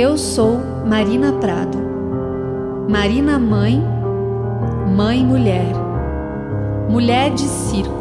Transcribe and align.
Eu 0.00 0.16
sou 0.16 0.58
Marina 0.86 1.30
Prado. 1.30 1.76
Marina 2.88 3.38
mãe, 3.38 3.78
mãe 4.96 5.22
mulher. 5.22 5.74
Mulher 6.88 7.34
de 7.34 7.42
circo. 7.42 7.92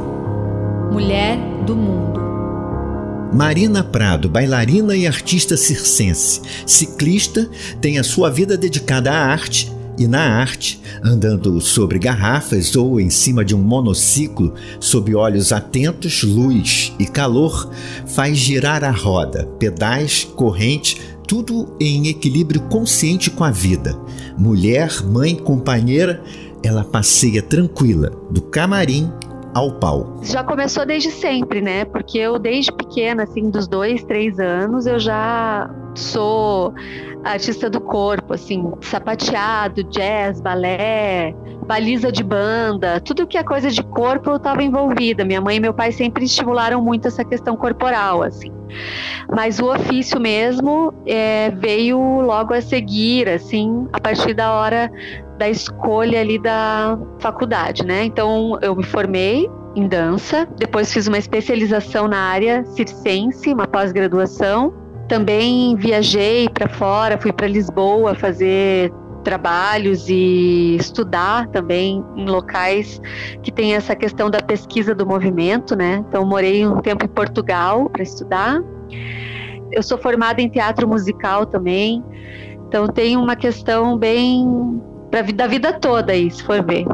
Mulher 0.94 1.38
do 1.66 1.76
mundo. 1.76 2.22
Marina 3.34 3.84
Prado, 3.84 4.30
bailarina 4.30 4.96
e 4.96 5.06
artista 5.06 5.58
circense, 5.58 6.42
ciclista, 6.66 7.50
tem 7.82 8.00
a 8.00 8.04
sua 8.06 8.30
vida 8.30 8.58
dedicada 8.58 9.12
à 9.12 9.18
arte 9.18 9.70
e 9.98 10.08
na 10.08 10.22
arte, 10.22 10.80
andando 11.04 11.60
sobre 11.60 12.00
garrafas 12.00 12.74
ou 12.78 13.02
em 13.02 13.10
cima 13.10 13.44
de 13.44 13.54
um 13.54 13.62
monociclo, 13.62 14.56
sob 14.80 15.14
olhos 15.14 15.52
atentos, 15.52 16.24
luz 16.24 16.94
e 16.98 17.06
calor, 17.06 17.70
faz 18.08 18.38
girar 18.38 18.86
a 18.86 18.92
roda, 18.92 19.46
pedais, 19.60 20.24
corrente, 20.38 21.09
tudo 21.30 21.76
em 21.80 22.08
equilíbrio 22.08 22.60
consciente 22.62 23.30
com 23.30 23.44
a 23.44 23.52
vida. 23.52 23.96
Mulher, 24.36 24.90
mãe, 25.06 25.36
companheira, 25.36 26.24
ela 26.64 26.84
passeia 26.84 27.40
tranquila 27.40 28.10
do 28.32 28.42
camarim 28.42 29.14
ao 29.54 29.74
palco. 29.74 30.26
Já 30.26 30.44
começou 30.44 30.88
desde 30.88 31.12
sempre, 31.12 31.62
né? 31.62 31.86
Porque 31.86 32.18
eu 32.18 32.40
desde 32.40 32.72
pequena, 32.72 33.24
assim, 33.24 33.52
dos 33.52 33.68
dois, 33.68 34.04
três 34.04 34.40
anos, 34.40 34.88
eu 34.88 35.00
já 35.00 35.70
sou 35.96 36.74
artista 37.24 37.70
do 37.70 37.82
corpo, 37.82 38.34
assim, 38.34 38.72
sapateado, 38.82 39.84
jazz, 39.86 40.40
balé, 40.40 41.36
baliza 41.66 42.12
de 42.12 42.24
banda, 42.24 43.00
tudo 43.00 43.28
que 43.28 43.38
é 43.38 43.44
coisa 43.44 43.70
de 43.70 43.84
corpo 43.84 44.32
eu 44.32 44.38
estava 44.38 44.64
envolvida. 44.64 45.26
Minha 45.26 45.42
mãe 45.42 45.58
e 45.58 45.60
meu 45.60 45.74
pai 45.74 45.92
sempre 45.92 46.26
estimularam 46.26 46.82
muito 46.82 47.08
essa 47.08 47.24
questão 47.24 47.56
corporal, 47.56 48.24
assim. 48.24 48.52
Mas 49.32 49.60
o 49.60 49.72
ofício 49.72 50.20
mesmo 50.20 50.94
é, 51.06 51.52
veio 51.52 52.00
logo 52.22 52.54
a 52.54 52.62
seguir, 52.62 53.28
assim, 53.28 53.88
a 53.94 54.00
partir 54.00 54.34
da 54.34 54.52
hora 54.54 54.92
da 55.38 55.50
escolha 55.50 56.20
ali 56.20 56.40
da 56.40 56.98
faculdade, 57.20 57.86
né? 57.86 58.04
Então 58.04 58.58
eu 58.62 58.76
me 58.76 58.84
formei 58.84 59.50
em 59.76 59.88
dança, 59.88 60.48
depois 60.58 60.92
fiz 60.92 61.08
uma 61.08 61.18
especialização 61.18 62.08
na 62.08 62.18
área 62.18 62.66
circense, 62.66 63.54
uma 63.54 63.68
pós-graduação 63.68 64.74
também 65.10 65.76
viajei 65.76 66.48
para 66.48 66.70
fora, 66.70 67.18
fui 67.18 67.34
para 67.34 67.48
Lisboa 67.48 68.16
fazer 68.16 68.94
trabalhos 69.24 70.08
e 70.08 70.78
estudar 70.78 71.48
também 71.48 72.04
em 72.16 72.26
locais 72.26 73.02
que 73.44 73.52
tem 73.52 73.74
essa 73.74 73.96
questão 73.96 74.30
da 74.30 74.40
pesquisa 74.40 74.96
do 74.96 75.06
movimento, 75.06 75.76
né? 75.76 76.06
Então 76.08 76.26
morei 76.26 76.66
um 76.66 76.80
tempo 76.80 77.04
em 77.04 77.08
Portugal 77.10 77.90
para 77.90 78.04
estudar. 78.04 78.62
Eu 79.72 79.84
sou 79.84 79.98
formada 79.98 80.42
em 80.42 80.48
teatro 80.48 80.88
musical 80.88 81.46
também. 81.46 82.04
Então 82.68 82.88
tem 82.88 83.18
uma 83.18 83.36
questão 83.36 83.98
bem 83.98 84.82
da 85.36 85.48
vida 85.48 85.74
toda 85.74 86.14
aí, 86.14 86.30
se 86.30 86.44
for 86.44 86.64
ver. 86.64 86.86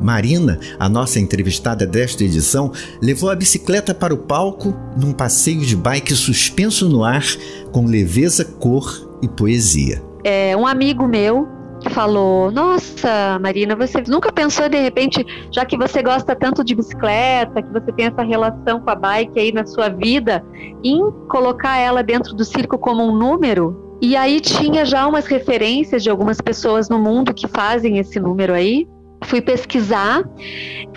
Marina, 0.00 0.58
a 0.78 0.88
nossa 0.88 1.20
entrevistada 1.20 1.86
desta 1.86 2.24
edição, 2.24 2.72
levou 3.02 3.30
a 3.30 3.36
bicicleta 3.36 3.94
para 3.94 4.14
o 4.14 4.18
palco 4.18 4.74
num 4.96 5.12
passeio 5.12 5.60
de 5.60 5.76
bike 5.76 6.14
suspenso 6.14 6.88
no 6.88 7.04
ar, 7.04 7.24
com 7.70 7.84
leveza, 7.84 8.44
cor 8.44 9.18
e 9.22 9.28
poesia. 9.28 10.02
É, 10.24 10.56
um 10.56 10.66
amigo 10.66 11.06
meu 11.06 11.46
falou: 11.90 12.50
Nossa, 12.50 13.38
Marina, 13.40 13.76
você 13.76 14.02
nunca 14.08 14.32
pensou 14.32 14.68
de 14.68 14.78
repente, 14.80 15.24
já 15.52 15.64
que 15.64 15.76
você 15.76 16.02
gosta 16.02 16.34
tanto 16.34 16.64
de 16.64 16.74
bicicleta, 16.74 17.62
que 17.62 17.72
você 17.72 17.92
tem 17.92 18.06
essa 18.06 18.22
relação 18.22 18.80
com 18.80 18.90
a 18.90 18.94
bike 18.94 19.38
aí 19.38 19.52
na 19.52 19.66
sua 19.66 19.88
vida, 19.88 20.44
em 20.82 21.00
colocar 21.28 21.78
ela 21.78 22.02
dentro 22.02 22.34
do 22.34 22.44
circo 22.44 22.78
como 22.78 23.04
um 23.04 23.16
número? 23.16 23.88
E 24.02 24.16
aí 24.16 24.40
tinha 24.40 24.84
já 24.84 25.06
umas 25.06 25.26
referências 25.26 26.02
de 26.02 26.08
algumas 26.08 26.40
pessoas 26.40 26.88
no 26.88 26.98
mundo 26.98 27.34
que 27.34 27.46
fazem 27.46 27.98
esse 27.98 28.18
número 28.18 28.54
aí 28.54 28.88
fui 29.24 29.40
pesquisar, 29.40 30.22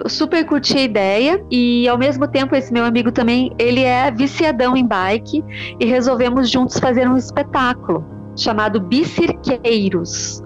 super 0.07 0.45
curti 0.45 0.77
a 0.77 0.81
ideia 0.81 1.45
e 1.51 1.87
ao 1.87 1.97
mesmo 1.97 2.27
tempo 2.27 2.55
esse 2.55 2.71
meu 2.71 2.85
amigo 2.85 3.11
também, 3.11 3.51
ele 3.59 3.81
é 3.81 4.11
viciadão 4.11 4.75
em 4.75 4.85
bike 4.85 5.43
e 5.79 5.85
resolvemos 5.85 6.49
juntos 6.49 6.79
fazer 6.79 7.07
um 7.07 7.17
espetáculo 7.17 8.03
chamado 8.35 8.79
Bicirqueiros. 8.79 10.41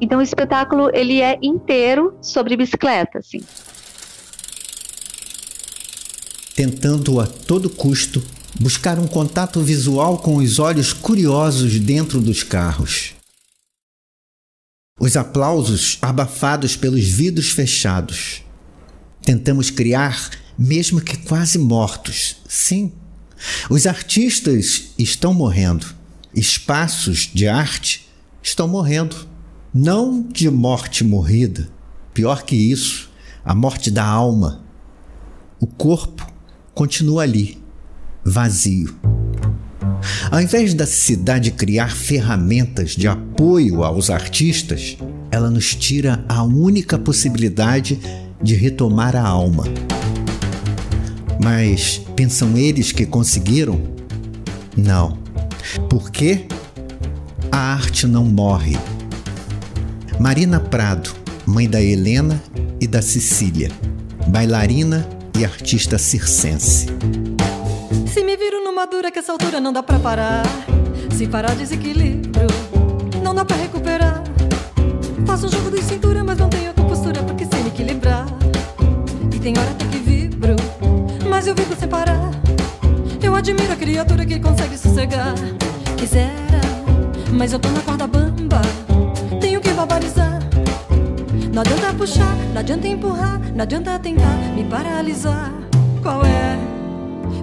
Então 0.00 0.18
o 0.18 0.22
espetáculo 0.22 0.90
ele 0.94 1.20
é 1.20 1.38
inteiro 1.42 2.16
sobre 2.22 2.56
bicicleta, 2.56 3.18
assim. 3.18 3.40
Tentando 6.54 7.20
a 7.20 7.26
todo 7.26 7.70
custo 7.70 8.22
buscar 8.58 8.98
um 8.98 9.06
contato 9.06 9.60
visual 9.60 10.18
com 10.18 10.36
os 10.36 10.58
olhos 10.58 10.92
curiosos 10.92 11.78
dentro 11.78 12.20
dos 12.20 12.42
carros. 12.42 13.17
Os 14.98 15.16
aplausos 15.16 15.98
abafados 16.02 16.74
pelos 16.76 17.04
vidros 17.04 17.50
fechados. 17.50 18.42
Tentamos 19.22 19.70
criar, 19.70 20.30
mesmo 20.58 21.00
que 21.00 21.16
quase 21.18 21.58
mortos. 21.58 22.36
Sim, 22.48 22.92
os 23.70 23.86
artistas 23.86 24.90
estão 24.98 25.32
morrendo. 25.32 25.86
Espaços 26.34 27.30
de 27.32 27.46
arte 27.46 28.08
estão 28.42 28.66
morrendo. 28.66 29.28
Não 29.72 30.22
de 30.22 30.50
morte 30.50 31.04
morrida. 31.04 31.68
Pior 32.12 32.42
que 32.42 32.56
isso, 32.56 33.10
a 33.44 33.54
morte 33.54 33.90
da 33.90 34.04
alma. 34.04 34.64
O 35.60 35.66
corpo 35.66 36.26
continua 36.74 37.22
ali, 37.22 37.62
vazio. 38.24 38.98
Ao 40.30 40.40
invés 40.40 40.74
da 40.74 40.86
cidade 40.86 41.50
criar 41.50 41.90
ferramentas 41.90 42.90
de 42.90 43.08
apoio 43.08 43.82
aos 43.82 44.10
artistas, 44.10 44.96
ela 45.30 45.50
nos 45.50 45.74
tira 45.74 46.24
a 46.28 46.42
única 46.42 46.98
possibilidade 46.98 47.98
de 48.42 48.54
retomar 48.54 49.16
a 49.16 49.22
alma. 49.22 49.64
Mas 51.42 52.00
pensam 52.16 52.56
eles 52.56 52.92
que 52.92 53.06
conseguiram? 53.06 53.80
Não. 54.76 55.18
Por 55.88 56.10
quê? 56.10 56.46
A 57.50 57.58
arte 57.58 58.06
não 58.06 58.24
morre. 58.24 58.76
Marina 60.18 60.58
Prado, 60.58 61.10
mãe 61.46 61.68
da 61.68 61.80
Helena 61.80 62.42
e 62.80 62.86
da 62.86 63.00
Cecília, 63.00 63.70
bailarina 64.28 65.08
e 65.38 65.44
artista 65.44 65.96
circense. 65.96 66.86
Se 68.08 68.24
me 68.24 68.36
viro 68.36 68.64
numa 68.64 68.86
dura 68.86 69.10
que 69.10 69.18
essa 69.18 69.32
altura 69.32 69.60
não 69.60 69.72
dá 69.72 69.82
pra 69.82 69.98
parar. 69.98 70.42
Se 71.14 71.26
parar 71.26 71.54
desequilíbrio, 71.54 72.46
não 73.22 73.34
dá 73.34 73.44
pra 73.44 73.56
recuperar. 73.56 74.22
Faço 75.26 75.46
um 75.46 75.50
jogo 75.50 75.70
de 75.70 75.82
cintura, 75.82 76.24
mas 76.24 76.38
não 76.38 76.48
tenho 76.48 76.72
compostura 76.72 77.22
porque 77.22 77.44
sei 77.44 77.62
me 77.62 77.68
equilibrar. 77.68 78.26
E 79.34 79.38
tem 79.38 79.52
hora 79.58 79.70
até 79.70 79.84
que 79.86 79.98
vibro, 79.98 80.56
mas 81.28 81.46
eu 81.46 81.54
vibro 81.54 81.76
sem 81.78 81.88
parar. 81.88 82.30
Eu 83.22 83.34
admiro 83.34 83.72
a 83.72 83.76
criatura 83.76 84.24
que 84.24 84.40
consegue 84.40 84.78
sossegar. 84.78 85.34
Quisera, 85.96 86.60
mas 87.32 87.52
eu 87.52 87.58
tô 87.58 87.68
na 87.68 87.80
corda 87.82 88.06
bamba. 88.06 88.62
Tenho 89.40 89.60
que 89.60 89.70
barbarizar. 89.70 90.38
Não 91.52 91.60
adianta 91.60 91.92
puxar, 91.94 92.34
não 92.54 92.60
adianta 92.60 92.88
empurrar, 92.88 93.40
não 93.54 93.62
adianta 93.62 93.98
tentar 93.98 94.36
me 94.54 94.64
paralisar. 94.64 95.52
Qual 96.02 96.24
é? 96.24 96.77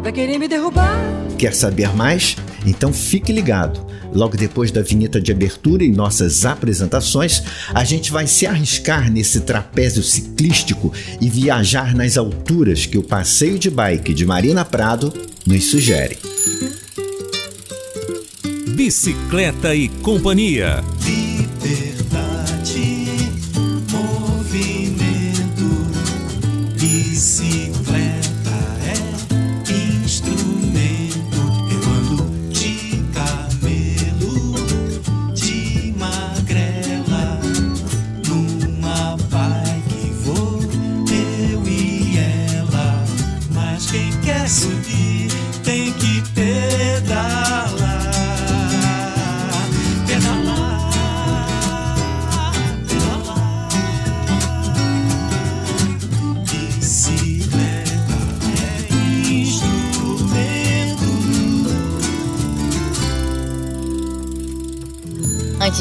Vai 0.06 0.14
querer 0.14 0.38
me 0.38 0.48
derrubar? 0.48 1.00
Quer 1.36 1.56
saber 1.56 1.92
mais? 1.96 2.36
Então 2.64 2.94
fique 2.94 3.34
ligado. 3.34 3.84
Logo 4.14 4.38
depois 4.38 4.70
da 4.70 4.84
vinheta 4.84 5.20
de 5.20 5.32
abertura 5.32 5.84
e 5.84 5.92
nossas 5.92 6.46
apresentações, 6.46 7.42
a 7.74 7.84
gente 7.84 8.12
vai 8.12 8.28
se 8.28 8.46
arriscar 8.46 9.12
nesse 9.12 9.42
trapézio 9.42 10.04
ciclístico 10.04 10.94
e 11.20 11.28
viajar 11.28 11.96
nas 11.96 12.20
alturas 12.20 12.86
que 12.86 13.00
o 13.00 13.04
passeio 13.04 13.58
de 13.58 13.72
bike 13.72 14.14
de 14.14 14.28
Marina 14.28 14.64
Prado 14.64 15.12
nos 15.44 15.72
sugere. 15.72 16.20
Bicicleta 18.76 19.74
e 19.74 19.90
Companhia. 19.90 20.84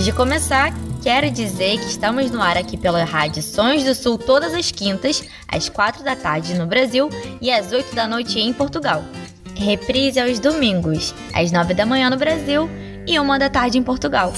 Antes 0.04 0.12
de 0.12 0.18
começar, 0.18 0.74
quero 1.02 1.30
dizer 1.30 1.78
que 1.78 1.86
estamos 1.86 2.30
no 2.30 2.42
ar 2.42 2.58
aqui 2.58 2.76
pela 2.76 3.02
Rádio 3.04 3.42
Sons 3.42 3.84
do 3.84 3.94
Sul 3.94 4.18
todas 4.18 4.52
as 4.52 4.70
quintas, 4.70 5.24
às 5.48 5.70
quatro 5.70 6.04
da 6.04 6.14
tarde 6.14 6.52
no 6.52 6.66
Brasil 6.66 7.08
e 7.40 7.50
às 7.50 7.72
oito 7.72 7.94
da 7.94 8.06
noite 8.06 8.38
em 8.38 8.52
Portugal. 8.52 9.02
Reprise 9.54 10.20
aos 10.20 10.38
domingos, 10.38 11.14
às 11.32 11.50
nove 11.50 11.72
da 11.72 11.86
manhã 11.86 12.10
no 12.10 12.18
Brasil 12.18 12.68
e 13.06 13.18
uma 13.18 13.38
da 13.38 13.48
tarde 13.48 13.78
em 13.78 13.82
Portugal. 13.82 14.30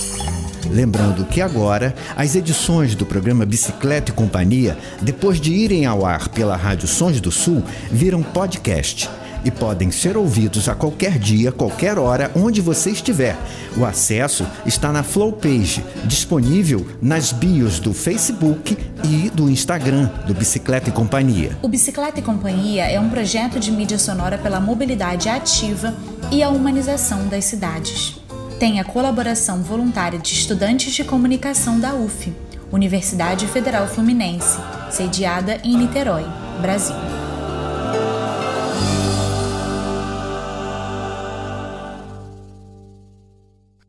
Lembrando 0.71 1.25
que 1.25 1.41
agora 1.41 1.97
as 2.17 2.37
edições 2.37 2.95
do 2.95 3.05
programa 3.05 3.45
Bicicleta 3.45 4.13
e 4.13 4.15
Companhia, 4.15 4.79
depois 5.03 5.41
de 5.41 5.53
irem 5.53 5.85
ao 5.85 6.07
ar 6.07 6.29
pela 6.29 6.55
Rádio 6.55 6.87
Sons 6.87 7.21
do 7.21 7.33
Sul, 7.33 7.65
viram 7.91 8.23
podcast 8.23 9.11
e 9.45 9.51
podem 9.51 9.91
ser 9.91 10.17
ouvidos 10.17 10.69
a 10.69 10.75
qualquer 10.75 11.19
dia, 11.19 11.53
qualquer 11.53 11.99
hora, 11.99 12.31
onde 12.35 12.61
você 12.61 12.91
estiver. 12.91 13.37
O 13.77 13.85
acesso 13.85 14.47
está 14.65 14.93
na 14.93 15.03
Flow 15.03 15.33
Page, 15.33 15.85
disponível 16.05 16.87
nas 17.01 17.33
bios 17.33 17.79
do 17.79 17.93
Facebook 17.93 18.77
e 19.05 19.31
do 19.31 19.51
Instagram 19.51 20.11
do 20.27 20.35
Bicicleta 20.35 20.89
e 20.89 20.93
Companhia. 20.93 21.57
O 21.63 21.69
Bicicleta 21.69 22.21
e 22.21 22.23
Companhia 22.23 22.87
é 22.87 22.99
um 22.99 23.09
projeto 23.09 23.61
de 23.61 23.71
mídia 23.71 23.99
sonora 23.99 24.39
pela 24.39 24.61
mobilidade 24.61 25.29
ativa 25.29 25.95
e 26.31 26.43
a 26.43 26.49
humanização 26.49 27.29
das 27.29 27.45
cidades. 27.45 28.17
Tem 28.59 28.81
a 28.81 28.85
colaboração 28.85 29.63
voluntária 29.63 30.19
de 30.19 30.33
estudantes 30.33 30.95
de 30.95 31.05
comunicação 31.05 31.79
da 31.79 31.95
UF, 31.95 32.33
Universidade 32.73 33.47
Federal 33.47 33.87
Fluminense, 33.87 34.59
sediada 34.91 35.61
em 35.63 35.77
Niterói, 35.77 36.25
Brasil. 36.61 37.16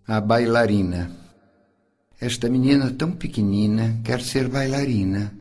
A 0.09 0.21
bailarina. 0.21 1.11
Esta 2.17 2.47
menina 2.49 2.95
tão 2.97 3.11
pequenina 3.11 3.99
quer 4.05 4.21
ser 4.21 4.47
bailarina. 4.47 5.33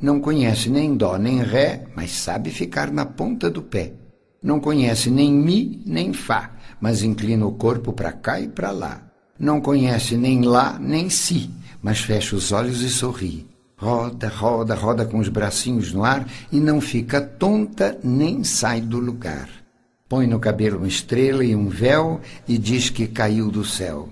Não 0.00 0.20
conhece 0.20 0.70
nem 0.70 0.96
dó 0.96 1.18
nem 1.18 1.42
ré, 1.42 1.84
mas 1.94 2.12
sabe 2.12 2.48
ficar 2.50 2.90
na 2.90 3.04
ponta 3.04 3.50
do 3.50 3.60
pé. 3.60 3.92
Não 4.42 4.58
conhece 4.58 5.10
nem 5.10 5.30
mi 5.30 5.82
nem 5.84 6.14
fá, 6.14 6.50
mas 6.80 7.02
inclina 7.02 7.44
o 7.44 7.52
corpo 7.52 7.92
para 7.92 8.10
cá 8.10 8.40
e 8.40 8.48
para 8.48 8.70
lá. 8.70 9.06
Não 9.38 9.60
conhece 9.60 10.16
nem 10.16 10.40
lá 10.40 10.78
nem 10.78 11.10
si, 11.10 11.50
mas 11.82 12.00
fecha 12.00 12.36
os 12.36 12.52
olhos 12.52 12.80
e 12.80 12.88
sorri. 12.88 13.46
Roda, 13.76 14.28
roda, 14.28 14.74
roda 14.74 15.04
com 15.04 15.18
os 15.18 15.28
bracinhos 15.28 15.92
no 15.92 16.02
ar 16.02 16.26
e 16.50 16.58
não 16.58 16.80
fica 16.80 17.20
tonta 17.20 17.98
nem 18.02 18.42
sai 18.42 18.80
do 18.80 18.98
lugar. 18.98 19.65
Põe 20.08 20.28
no 20.28 20.38
cabelo 20.38 20.78
uma 20.78 20.86
estrela 20.86 21.44
e 21.44 21.56
um 21.56 21.68
véu 21.68 22.20
e 22.46 22.56
diz 22.58 22.90
que 22.90 23.08
caiu 23.08 23.50
do 23.50 23.64
céu. 23.64 24.08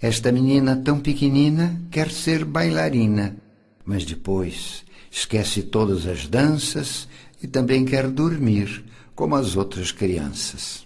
Esta 0.00 0.30
menina 0.30 0.76
tão 0.76 1.00
pequenina 1.00 1.80
quer 1.90 2.12
ser 2.12 2.44
bailarina, 2.44 3.34
mas 3.84 4.04
depois 4.04 4.84
esquece 5.10 5.62
todas 5.62 6.06
as 6.06 6.28
danças 6.28 7.08
e 7.42 7.48
também 7.48 7.84
quer 7.84 8.08
dormir, 8.08 8.84
como 9.16 9.34
as 9.34 9.56
outras 9.56 9.90
crianças. 9.90 10.84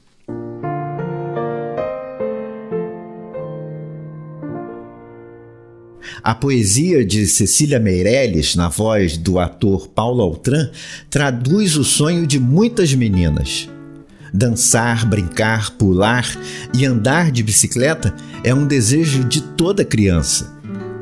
A 6.23 6.35
poesia 6.35 7.05
de 7.05 7.26
Cecília 7.26 7.79
Meirelles, 7.79 8.56
na 8.56 8.69
voz 8.70 9.19
do 9.19 9.38
ator 9.38 9.87
Paulo 9.88 10.23
Altran, 10.23 10.70
traduz 11.11 11.76
o 11.76 11.85
sonho 11.85 12.26
de 12.26 12.41
muitas 12.41 12.94
meninas. 12.94 13.69
Dançar, 14.37 15.06
brincar, 15.06 15.71
pular 15.71 16.27
e 16.75 16.85
andar 16.85 17.31
de 17.31 17.43
bicicleta 17.43 18.15
é 18.44 18.55
um 18.55 18.67
desejo 18.67 19.25
de 19.25 19.41
toda 19.41 19.83
criança. 19.83 20.55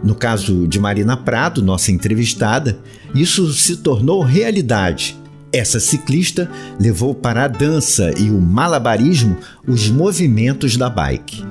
No 0.04 0.14
caso 0.14 0.68
de 0.68 0.78
Marina 0.78 1.16
Prado, 1.16 1.60
nossa 1.60 1.90
entrevistada, 1.90 2.78
isso 3.12 3.52
se 3.52 3.78
tornou 3.78 4.22
realidade. 4.22 5.18
Essa 5.54 5.78
ciclista 5.78 6.50
levou 6.80 7.14
para 7.14 7.44
a 7.44 7.48
dança 7.48 8.10
e 8.18 8.28
o 8.28 8.40
malabarismo 8.40 9.36
os 9.64 9.88
movimentos 9.88 10.76
da 10.76 10.90
bike. 10.90 11.46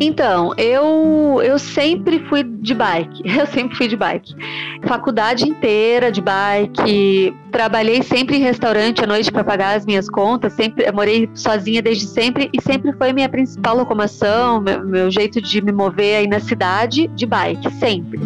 Então, 0.00 0.52
eu, 0.58 1.40
eu 1.44 1.56
sempre 1.56 2.18
fui 2.28 2.42
de 2.42 2.74
bike. 2.74 3.22
Eu 3.38 3.46
sempre 3.46 3.76
fui 3.76 3.86
de 3.86 3.96
bike. 3.96 4.34
Faculdade 4.82 5.48
inteira 5.48 6.10
de 6.10 6.20
bike. 6.20 7.32
Trabalhei 7.52 8.02
sempre 8.02 8.36
em 8.36 8.40
restaurante 8.40 9.04
à 9.04 9.06
noite 9.06 9.30
para 9.30 9.44
pagar 9.44 9.76
as 9.76 9.86
minhas 9.86 10.10
contas. 10.10 10.52
Sempre 10.52 10.90
morei 10.90 11.30
sozinha 11.32 11.80
desde 11.80 12.06
sempre 12.06 12.50
e 12.52 12.60
sempre 12.60 12.92
foi 12.94 13.12
minha 13.12 13.28
principal 13.28 13.76
locomoção, 13.76 14.60
meu, 14.60 14.84
meu 14.84 15.10
jeito 15.10 15.40
de 15.40 15.62
me 15.62 15.70
mover 15.70 16.16
aí 16.16 16.26
na 16.26 16.40
cidade 16.40 17.06
de 17.14 17.24
bike, 17.24 17.72
sempre. 17.74 18.18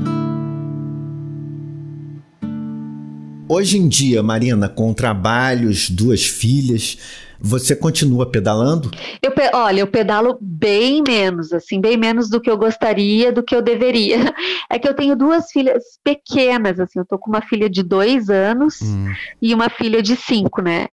Hoje 3.53 3.79
em 3.79 3.89
dia, 3.89 4.23
Marina, 4.23 4.69
com 4.69 4.95
trabalhos, 4.95 5.91
duas 5.91 6.25
filhas, 6.25 6.97
você 7.41 7.75
continua 7.75 8.31
pedalando? 8.31 8.93
Eu, 9.21 9.33
olha, 9.55 9.81
eu 9.81 9.89
pedalo 9.89 10.39
bem 10.41 11.03
menos, 11.03 11.53
assim, 11.53 11.81
bem 11.81 11.97
menos 11.97 12.31
do 12.31 12.41
que 12.41 12.49
eu 12.49 12.57
gostaria, 12.57 13.33
do 13.33 13.43
que 13.43 13.53
eu 13.53 13.61
deveria. 13.61 14.19
É 14.73 14.79
que 14.79 14.89
eu 14.89 14.95
tenho 14.95 15.17
duas 15.17 15.51
filhas 15.51 15.83
pequenas, 16.05 16.79
assim, 16.79 17.01
eu 17.01 17.05
tô 17.05 17.19
com 17.19 17.29
uma 17.29 17.43
filha 17.43 17.69
de 17.69 17.83
dois 17.83 18.31
anos 18.31 18.81
hum. 18.81 19.13
e 19.43 19.53
uma 19.53 19.69
filha 19.69 20.01
de 20.01 20.15
cinco, 20.15 20.63
né? 20.63 20.87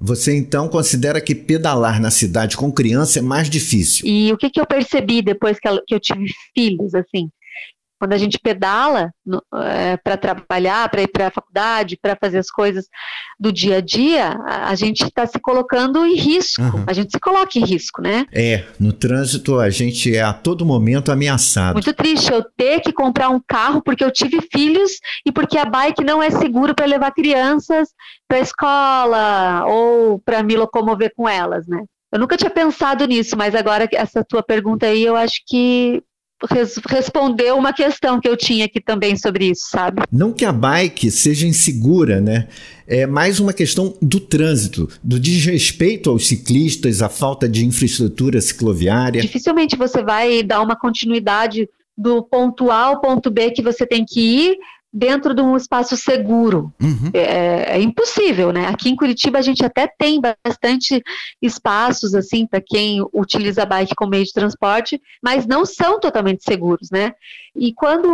Você 0.00 0.36
então 0.36 0.68
considera 0.68 1.20
que 1.20 1.34
pedalar 1.34 2.00
na 2.00 2.12
cidade 2.12 2.56
com 2.56 2.70
criança 2.70 3.18
é 3.18 3.22
mais 3.22 3.50
difícil? 3.50 4.06
E 4.06 4.32
o 4.32 4.36
que, 4.36 4.50
que 4.50 4.60
eu 4.60 4.66
percebi 4.66 5.20
depois 5.20 5.58
que, 5.58 5.68
que 5.84 5.94
eu 5.96 5.98
tive 5.98 6.26
filhos, 6.54 6.94
assim? 6.94 7.28
Quando 8.04 8.12
a 8.12 8.18
gente 8.18 8.38
pedala 8.38 9.10
é, 9.62 9.96
para 9.96 10.18
trabalhar, 10.18 10.90
para 10.90 11.00
ir 11.00 11.08
para 11.08 11.28
a 11.28 11.30
faculdade, 11.30 11.96
para 11.96 12.14
fazer 12.14 12.36
as 12.36 12.50
coisas 12.50 12.86
do 13.40 13.50
dia 13.50 13.78
a 13.78 13.80
dia, 13.80 14.36
a, 14.44 14.68
a 14.68 14.74
gente 14.74 15.04
está 15.04 15.24
se 15.24 15.40
colocando 15.40 16.04
em 16.04 16.14
risco. 16.14 16.60
Uhum. 16.60 16.84
A 16.86 16.92
gente 16.92 17.12
se 17.12 17.18
coloca 17.18 17.58
em 17.58 17.64
risco, 17.64 18.02
né? 18.02 18.26
É, 18.30 18.66
no 18.78 18.92
trânsito 18.92 19.58
a 19.58 19.70
gente 19.70 20.14
é 20.14 20.20
a 20.20 20.34
todo 20.34 20.66
momento 20.66 21.10
ameaçado. 21.10 21.72
Muito 21.72 21.94
triste 21.94 22.30
eu 22.30 22.44
ter 22.58 22.80
que 22.80 22.92
comprar 22.92 23.30
um 23.30 23.40
carro 23.40 23.80
porque 23.82 24.04
eu 24.04 24.10
tive 24.10 24.42
filhos 24.52 24.98
e 25.24 25.32
porque 25.32 25.56
a 25.56 25.64
bike 25.64 26.04
não 26.04 26.22
é 26.22 26.30
seguro 26.30 26.74
para 26.74 26.84
levar 26.84 27.10
crianças 27.12 27.88
para 28.28 28.36
a 28.36 28.42
escola 28.42 29.64
ou 29.66 30.18
para 30.18 30.42
me 30.42 30.56
locomover 30.56 31.10
com 31.16 31.26
elas, 31.26 31.66
né? 31.66 31.82
Eu 32.12 32.18
nunca 32.18 32.36
tinha 32.36 32.50
pensado 32.50 33.06
nisso, 33.06 33.34
mas 33.34 33.54
agora 33.54 33.88
essa 33.94 34.22
tua 34.22 34.42
pergunta 34.42 34.84
aí 34.84 35.02
eu 35.02 35.16
acho 35.16 35.40
que 35.48 36.02
res, 36.50 36.80
respondeu 36.88 37.56
uma 37.56 37.72
questão 37.72 38.20
que 38.20 38.28
eu 38.28 38.36
tinha 38.36 38.66
aqui 38.66 38.80
também 38.80 39.16
sobre 39.16 39.46
isso, 39.46 39.68
sabe? 39.70 40.02
Não 40.10 40.32
que 40.32 40.44
a 40.44 40.52
bike 40.52 41.10
seja 41.10 41.46
insegura, 41.46 42.20
né? 42.20 42.48
É 42.86 43.06
mais 43.06 43.40
uma 43.40 43.52
questão 43.52 43.94
do 44.00 44.20
trânsito, 44.20 44.88
do 45.02 45.18
desrespeito 45.18 46.10
aos 46.10 46.26
ciclistas, 46.26 47.00
a 47.00 47.08
falta 47.08 47.48
de 47.48 47.64
infraestrutura 47.64 48.40
cicloviária. 48.40 49.22
Dificilmente 49.22 49.76
você 49.76 50.02
vai 50.02 50.42
dar 50.42 50.60
uma 50.60 50.76
continuidade 50.76 51.68
do 51.96 52.22
ponto 52.22 52.70
A 52.70 52.86
ao 52.86 53.00
ponto 53.00 53.30
B 53.30 53.50
que 53.52 53.62
você 53.62 53.86
tem 53.86 54.04
que 54.04 54.20
ir 54.20 54.58
dentro 54.96 55.34
de 55.34 55.42
um 55.42 55.56
espaço 55.56 55.96
seguro. 55.96 56.72
Uhum. 56.80 57.10
É, 57.12 57.76
é, 57.76 57.82
impossível, 57.82 58.52
né? 58.52 58.68
Aqui 58.68 58.88
em 58.88 58.94
Curitiba 58.94 59.40
a 59.40 59.42
gente 59.42 59.64
até 59.64 59.88
tem 59.88 60.20
bastante 60.20 61.02
espaços 61.42 62.14
assim 62.14 62.46
para 62.46 62.60
quem 62.60 63.04
utiliza 63.12 63.64
a 63.64 63.66
bike 63.66 63.96
como 63.96 64.12
meio 64.12 64.24
de 64.24 64.32
transporte, 64.32 65.02
mas 65.20 65.48
não 65.48 65.66
são 65.66 65.98
totalmente 65.98 66.44
seguros, 66.44 66.90
né? 66.92 67.12
E 67.56 67.74
quando 67.74 68.08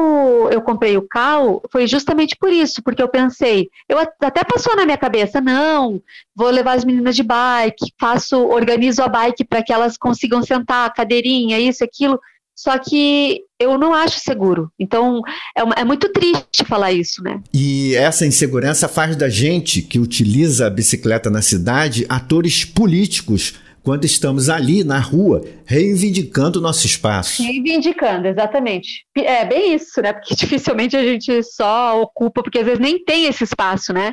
eu 0.50 0.62
comprei 0.62 0.96
o 0.96 1.06
carro, 1.06 1.62
foi 1.70 1.87
justamente 1.87 2.34
por 2.37 2.50
isso, 2.50 2.82
porque 2.82 3.02
eu 3.02 3.08
pensei, 3.08 3.68
eu 3.87 3.99
até 3.99 4.42
passou 4.42 4.75
na 4.75 4.87
minha 4.87 4.99
cabeça, 4.99 5.38
não, 5.40 6.00
vou 6.34 6.49
levar 6.49 6.72
as 6.72 6.84
meninas 6.84 7.14
de 7.14 7.22
bike, 7.22 7.92
faço, 8.00 8.38
organizo 8.38 9.02
a 9.02 9.08
bike 9.08 9.44
para 9.44 9.62
que 9.62 9.72
elas 9.72 9.99
consigam 9.99 10.42
sentar, 10.42 10.92
cadeirinha, 10.94 11.58
isso, 11.58 11.84
aquilo. 11.84 12.18
Só 12.61 12.79
que 12.79 13.40
eu 13.59 13.79
não 13.79 13.95
acho 13.95 14.21
seguro. 14.21 14.71
Então, 14.79 15.23
é, 15.57 15.64
uma, 15.64 15.75
é, 15.79 15.83
muito 15.83 16.12
triste 16.12 16.62
falar 16.69 16.93
isso, 16.93 17.23
né? 17.23 17.40
E 17.55 17.95
essa 17.95 18.26
insegurança 18.26 18.87
faz 18.87 19.17
da 19.17 19.31
gente 19.31 19.81
que 19.81 19.99
utiliza 19.99 20.67
a 20.67 20.71
bicicleta 20.71 21.31
na 21.31 21.40
cidade 21.40 22.05
atores 22.07 22.62
políticos 22.62 23.55
quando 23.83 24.05
estamos 24.05 24.50
ali 24.50 24.85
na 24.85 24.99
rua 24.99 25.43
reivindicando 25.64 26.59
o 26.59 26.62
nosso 26.62 26.85
espaço. 26.85 27.43
Reivindicando, 27.43 28.29
exatamente. 28.29 29.07
É 29.17 29.43
bem 29.47 29.73
isso, 29.73 30.02
né? 30.02 30.12
Porque 30.12 30.35
dificilmente 30.37 30.95
a 30.95 31.02
gente 31.02 31.43
só 31.43 31.99
ocupa, 32.02 32.43
porque 32.43 32.59
às 32.59 32.67
vezes 32.67 32.79
nem 32.79 33.02
tem 33.02 33.25
esse 33.25 33.43
espaço, 33.43 33.95
né? 33.95 34.12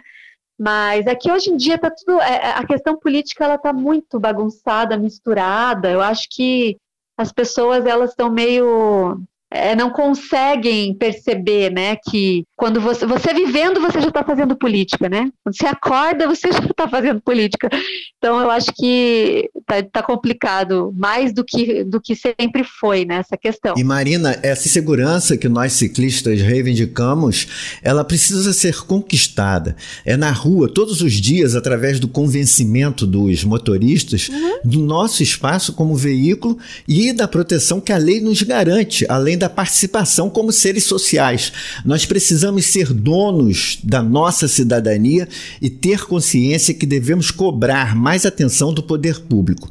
Mas 0.57 1.05
aqui 1.05 1.29
hoje 1.29 1.49
em 1.49 1.57
dia 1.57 1.77
tá 1.77 1.91
tudo. 1.91 2.21
É, 2.21 2.35
é 2.35 2.49
a 2.51 2.65
questão 2.65 2.97
política 2.97 3.43
ela 3.43 3.57
tá 3.57 3.73
muito 3.73 4.17
bagunçada, 4.17 4.97
misturada. 4.97 5.91
Eu 5.91 5.99
acho 5.99 6.29
que 6.31 6.77
as 7.17 7.31
pessoas 7.31 7.85
elas 7.85 8.11
estão 8.11 8.31
meio 8.31 9.21
é, 9.51 9.75
não 9.75 9.89
conseguem 9.89 10.93
perceber, 10.93 11.71
né, 11.71 11.95
que 12.09 12.43
quando 12.55 12.81
você, 12.81 13.05
você 13.05 13.33
vivendo, 13.33 13.79
você 13.79 14.01
já 14.01 14.07
está 14.07 14.23
fazendo 14.23 14.55
política, 14.55 15.07
né? 15.07 15.29
Quando 15.43 15.55
você 15.55 15.67
acorda, 15.67 16.27
você 16.27 16.49
já 16.51 16.59
está 16.59 16.87
fazendo 16.87 17.21
política. 17.21 17.69
Então, 18.17 18.41
eu 18.41 18.49
acho 18.49 18.71
que 18.75 19.49
está 19.57 19.83
tá 19.83 20.03
complicado, 20.03 20.93
mais 20.97 21.31
do 21.31 21.45
que, 21.45 21.83
do 21.83 22.01
que 22.01 22.15
sempre 22.15 22.63
foi 22.63 23.05
né, 23.05 23.21
questão. 23.39 23.75
E 23.77 23.83
Marina, 23.83 24.37
essa 24.41 24.67
segurança 24.67 25.37
que 25.37 25.47
nós 25.47 25.73
ciclistas 25.73 26.41
reivindicamos, 26.41 27.47
ela 27.83 28.03
precisa 28.03 28.51
ser 28.51 28.83
conquistada. 28.85 29.75
É 30.03 30.17
na 30.17 30.31
rua, 30.31 30.67
todos 30.67 31.01
os 31.01 31.13
dias, 31.13 31.55
através 31.55 31.99
do 31.99 32.07
convencimento 32.07 33.05
dos 33.05 33.43
motoristas, 33.43 34.29
uhum. 34.29 34.59
do 34.63 34.79
nosso 34.79 35.21
espaço 35.21 35.73
como 35.73 35.95
veículo 35.95 36.57
e 36.87 37.13
da 37.13 37.27
proteção 37.27 37.79
que 37.79 37.91
a 37.91 37.97
lei 37.97 38.19
nos 38.19 38.41
garante, 38.41 39.05
além 39.07 39.36
da 39.37 39.49
participação 39.49 40.29
como 40.29 40.51
seres 40.51 40.83
sociais. 40.83 41.53
Nós 41.85 42.05
precisamos 42.05 42.65
ser 42.65 42.93
donos 42.93 43.79
da 43.83 44.01
nossa 44.01 44.47
cidadania 44.47 45.27
e 45.61 45.69
ter 45.69 46.05
consciência 46.05 46.73
que 46.73 46.85
devemos 46.85 47.31
cobrar 47.31 47.95
mais 47.95 48.25
atenção 48.25 48.73
do 48.73 48.83
poder 48.83 49.19
público. 49.21 49.69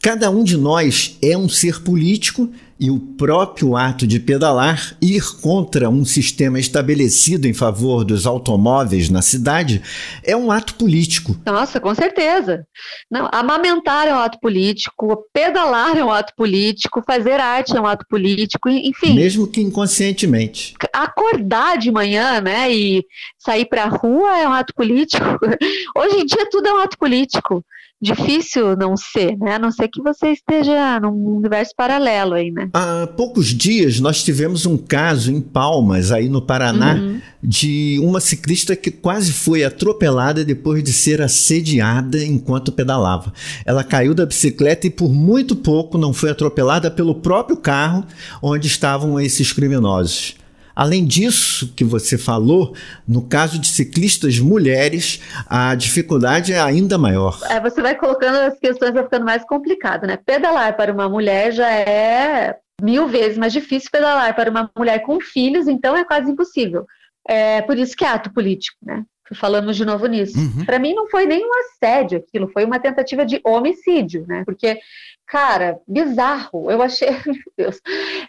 Cada 0.00 0.30
um 0.30 0.44
de 0.44 0.56
nós 0.56 1.16
é 1.20 1.36
um 1.36 1.48
ser 1.48 1.82
político 1.82 2.50
e 2.80 2.90
o 2.90 2.98
próprio 2.98 3.76
ato 3.76 4.06
de 4.06 4.20
pedalar, 4.20 4.96
ir 5.02 5.22
contra 5.40 5.90
um 5.90 6.04
sistema 6.04 6.60
estabelecido 6.60 7.48
em 7.48 7.52
favor 7.52 8.04
dos 8.04 8.24
automóveis 8.24 9.10
na 9.10 9.20
cidade, 9.20 9.82
é 10.22 10.36
um 10.36 10.52
ato 10.52 10.74
político. 10.74 11.36
Nossa, 11.44 11.80
com 11.80 11.92
certeza. 11.94 12.64
Não, 13.10 13.28
amamentar 13.32 14.06
é 14.06 14.14
um 14.14 14.18
ato 14.18 14.38
político, 14.38 15.24
pedalar 15.32 15.98
é 15.98 16.04
um 16.04 16.12
ato 16.12 16.32
político, 16.36 17.02
fazer 17.04 17.40
arte 17.40 17.76
é 17.76 17.80
um 17.80 17.86
ato 17.86 18.06
político, 18.08 18.68
enfim. 18.68 19.14
Mesmo 19.14 19.48
que 19.48 19.60
inconscientemente. 19.60 20.74
Acordar 20.92 21.78
de 21.78 21.90
manhã, 21.90 22.40
né, 22.40 22.72
e 22.72 23.04
sair 23.36 23.64
para 23.64 23.84
a 23.84 23.88
rua 23.88 24.38
é 24.38 24.48
um 24.48 24.52
ato 24.52 24.72
político. 24.74 25.24
Hoje 25.96 26.20
em 26.20 26.26
dia 26.26 26.48
tudo 26.48 26.68
é 26.68 26.72
um 26.72 26.78
ato 26.78 26.96
político 26.96 27.64
difícil 28.00 28.76
não 28.76 28.96
ser, 28.96 29.36
né? 29.38 29.54
A 29.54 29.58
não 29.58 29.72
ser 29.72 29.88
que 29.88 30.00
você 30.00 30.28
esteja 30.28 31.00
num 31.00 31.36
universo 31.36 31.72
paralelo 31.76 32.34
aí, 32.34 32.50
né? 32.50 32.70
Há 32.72 33.08
poucos 33.08 33.46
dias 33.46 33.98
nós 33.98 34.22
tivemos 34.22 34.66
um 34.66 34.76
caso 34.76 35.32
em 35.32 35.40
Palmas, 35.40 36.12
aí 36.12 36.28
no 36.28 36.40
Paraná, 36.40 36.94
uhum. 36.94 37.20
de 37.42 37.98
uma 38.02 38.20
ciclista 38.20 38.76
que 38.76 38.90
quase 38.90 39.32
foi 39.32 39.64
atropelada 39.64 40.44
depois 40.44 40.82
de 40.82 40.92
ser 40.92 41.20
assediada 41.20 42.22
enquanto 42.24 42.70
pedalava. 42.70 43.32
Ela 43.66 43.82
caiu 43.82 44.14
da 44.14 44.24
bicicleta 44.24 44.86
e 44.86 44.90
por 44.90 45.12
muito 45.12 45.56
pouco 45.56 45.98
não 45.98 46.12
foi 46.12 46.30
atropelada 46.30 46.90
pelo 46.90 47.16
próprio 47.16 47.56
carro 47.56 48.04
onde 48.40 48.68
estavam 48.68 49.20
esses 49.20 49.52
criminosos. 49.52 50.36
Além 50.78 51.04
disso 51.04 51.74
que 51.74 51.82
você 51.82 52.16
falou, 52.16 52.72
no 53.04 53.28
caso 53.28 53.58
de 53.58 53.66
ciclistas 53.66 54.38
mulheres, 54.38 55.20
a 55.48 55.74
dificuldade 55.74 56.52
é 56.52 56.60
ainda 56.60 56.96
maior. 56.96 57.36
É, 57.50 57.58
você 57.58 57.82
vai 57.82 57.96
colocando 57.96 58.36
as 58.36 58.56
questões, 58.60 58.94
vai 58.94 59.02
ficando 59.02 59.24
mais 59.24 59.44
complicado, 59.44 60.06
né? 60.06 60.16
Pedalar 60.16 60.76
para 60.76 60.92
uma 60.92 61.08
mulher 61.08 61.50
já 61.50 61.68
é 61.68 62.58
mil 62.80 63.08
vezes 63.08 63.36
mais 63.36 63.52
difícil 63.52 63.90
pedalar 63.90 64.32
para 64.36 64.52
uma 64.52 64.70
mulher 64.78 65.00
com 65.00 65.20
filhos, 65.20 65.66
então 65.66 65.96
é 65.96 66.04
quase 66.04 66.30
impossível. 66.30 66.86
É 67.26 67.60
por 67.62 67.76
isso 67.76 67.96
que 67.96 68.04
é 68.04 68.08
ato 68.10 68.32
político, 68.32 68.78
né? 68.80 69.02
Falamos 69.34 69.76
de 69.76 69.84
novo 69.84 70.06
nisso. 70.06 70.38
Uhum. 70.38 70.64
Para 70.64 70.78
mim 70.78 70.94
não 70.94 71.08
foi 71.08 71.26
nem 71.26 71.44
um 71.44 71.50
assédio 71.58 72.18
aquilo, 72.18 72.52
foi 72.52 72.64
uma 72.64 72.78
tentativa 72.78 73.26
de 73.26 73.40
homicídio, 73.44 74.24
né? 74.28 74.44
Porque, 74.44 74.78
cara, 75.26 75.80
bizarro. 75.88 76.70
Eu 76.70 76.80
achei, 76.80 77.10
meu 77.26 77.52
Deus, 77.56 77.80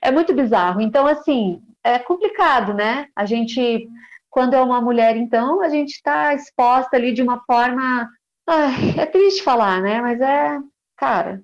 é 0.01 0.09
muito 0.09 0.33
bizarro. 0.33 0.81
Então, 0.81 1.05
assim, 1.05 1.61
é 1.91 1.99
complicado, 1.99 2.73
né? 2.73 3.07
A 3.15 3.25
gente, 3.25 3.87
quando 4.29 4.53
é 4.53 4.61
uma 4.61 4.81
mulher, 4.81 5.17
então, 5.17 5.61
a 5.61 5.69
gente 5.69 5.91
está 5.91 6.33
exposta 6.33 6.95
ali 6.95 7.13
de 7.13 7.21
uma 7.21 7.41
forma. 7.45 8.09
Ai, 8.47 8.95
é 8.97 9.05
triste 9.05 9.43
falar, 9.43 9.81
né? 9.81 10.01
Mas 10.01 10.19
é, 10.21 10.59
cara, 10.97 11.41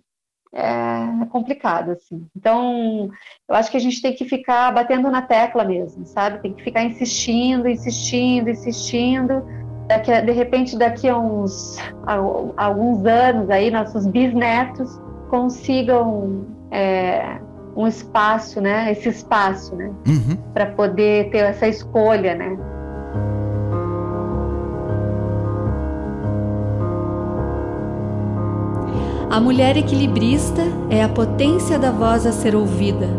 é, 0.54 1.24
é 1.24 1.26
complicado, 1.30 1.92
assim. 1.92 2.26
Então, 2.36 3.10
eu 3.48 3.56
acho 3.56 3.70
que 3.70 3.78
a 3.78 3.82
gente 3.82 4.02
tem 4.02 4.14
que 4.14 4.26
ficar 4.26 4.72
batendo 4.72 5.12
na 5.12 5.22
tecla 5.22 5.66
mesmo, 5.66 6.06
sabe? 6.06 6.42
Tem 6.42 6.54
que 6.54 6.64
ficar 6.64 6.84
insistindo, 6.84 7.68
insistindo, 7.68 8.50
insistindo. 8.50 9.44
Daqui 9.88 10.12
a, 10.12 10.22
de 10.22 10.32
repente, 10.32 10.78
daqui 10.78 11.10
a 11.10 11.18
uns 11.18 11.78
a, 12.08 12.16
a 12.58 12.66
alguns 12.66 13.06
anos 13.06 13.50
aí, 13.50 13.70
nossos 13.70 14.08
bisnetos 14.08 14.90
consigam 15.30 16.46
é, 16.72 17.40
um 17.76 17.88
espaço, 17.88 18.62
né? 18.62 18.92
Esse 18.92 19.10
espaço, 19.10 19.76
né? 19.76 19.92
Uhum. 20.08 20.38
Para 20.54 20.68
poder 20.68 21.30
ter 21.30 21.40
essa 21.40 21.68
escolha, 21.68 22.34
né? 22.34 22.58
A 29.30 29.40
mulher 29.42 29.76
equilibrista 29.76 30.62
é 30.90 31.04
a 31.04 31.10
potência 31.10 31.78
da 31.78 31.92
voz 31.92 32.26
a 32.26 32.32
ser 32.32 32.56
ouvida. 32.56 33.10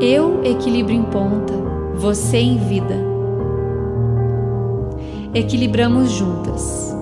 Eu 0.00 0.44
equilibro 0.44 0.92
em 0.92 1.02
ponta, 1.02 1.54
você 1.96 2.36
em 2.36 2.58
vida. 2.58 2.94
Equilibramos 5.34 6.12
juntas. 6.12 6.93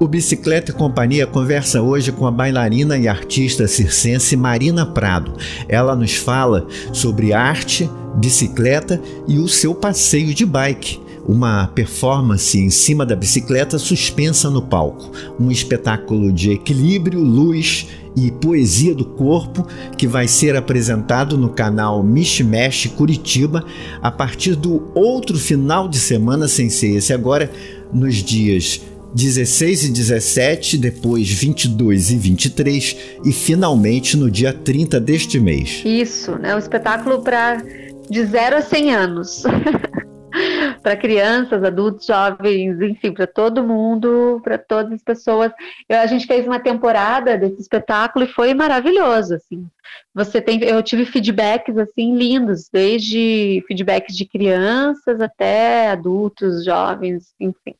O 0.00 0.06
Bicicleta 0.06 0.70
e 0.70 0.74
Companhia 0.74 1.26
conversa 1.26 1.82
hoje 1.82 2.12
com 2.12 2.24
a 2.24 2.30
bailarina 2.30 2.96
e 2.96 3.08
artista 3.08 3.66
circense 3.66 4.36
Marina 4.36 4.86
Prado. 4.86 5.32
Ela 5.68 5.96
nos 5.96 6.14
fala 6.14 6.68
sobre 6.92 7.32
arte, 7.32 7.90
bicicleta 8.14 9.02
e 9.26 9.40
o 9.40 9.48
seu 9.48 9.74
passeio 9.74 10.32
de 10.32 10.46
bike. 10.46 11.00
Uma 11.26 11.66
performance 11.66 12.56
em 12.56 12.70
cima 12.70 13.04
da 13.04 13.16
bicicleta 13.16 13.76
suspensa 13.76 14.48
no 14.48 14.62
palco. 14.62 15.10
Um 15.38 15.50
espetáculo 15.50 16.30
de 16.30 16.52
equilíbrio, 16.52 17.18
luz 17.20 17.88
e 18.14 18.30
poesia 18.30 18.94
do 18.94 19.04
corpo 19.04 19.66
que 19.96 20.06
vai 20.06 20.28
ser 20.28 20.54
apresentado 20.54 21.36
no 21.36 21.48
canal 21.48 22.04
Mish 22.04 22.40
Mesh 22.40 22.86
Curitiba 22.86 23.64
a 24.00 24.12
partir 24.12 24.54
do 24.54 24.92
outro 24.94 25.36
final 25.36 25.88
de 25.88 25.98
semana, 25.98 26.46
sem 26.46 26.70
ser 26.70 26.96
esse 26.96 27.12
agora, 27.12 27.50
nos 27.92 28.14
dias 28.14 28.80
16 29.14 29.84
e 29.84 29.92
17, 29.92 30.78
depois 30.78 31.30
22 31.30 32.10
e 32.10 32.16
23 32.16 33.18
e 33.24 33.32
finalmente 33.32 34.16
no 34.16 34.30
dia 34.30 34.52
30 34.52 35.00
deste 35.00 35.40
mês. 35.40 35.82
Isso, 35.84 36.36
né? 36.38 36.54
Um 36.54 36.58
espetáculo 36.58 37.22
para 37.22 37.62
de 38.10 38.24
0 38.24 38.56
a 38.56 38.62
100 38.62 38.94
anos. 38.94 39.42
para 40.82 40.96
crianças, 40.96 41.64
adultos, 41.64 42.06
jovens, 42.06 42.80
enfim, 42.80 43.12
para 43.12 43.26
todo 43.26 43.64
mundo, 43.64 44.40
para 44.44 44.56
todas 44.56 44.92
as 44.92 45.02
pessoas. 45.02 45.52
Eu, 45.88 45.98
a 45.98 46.06
gente 46.06 46.26
fez 46.26 46.46
uma 46.46 46.60
temporada 46.60 47.36
desse 47.36 47.60
espetáculo 47.60 48.24
e 48.24 48.32
foi 48.32 48.54
maravilhoso, 48.54 49.34
assim. 49.34 49.66
Você 50.14 50.40
tem, 50.40 50.62
eu 50.62 50.82
tive 50.82 51.04
feedbacks 51.04 51.76
assim 51.76 52.14
lindos, 52.14 52.68
desde 52.72 53.64
feedbacks 53.66 54.16
de 54.16 54.26
crianças 54.26 55.20
até 55.20 55.90
adultos, 55.90 56.64
jovens, 56.64 57.34
enfim 57.40 57.74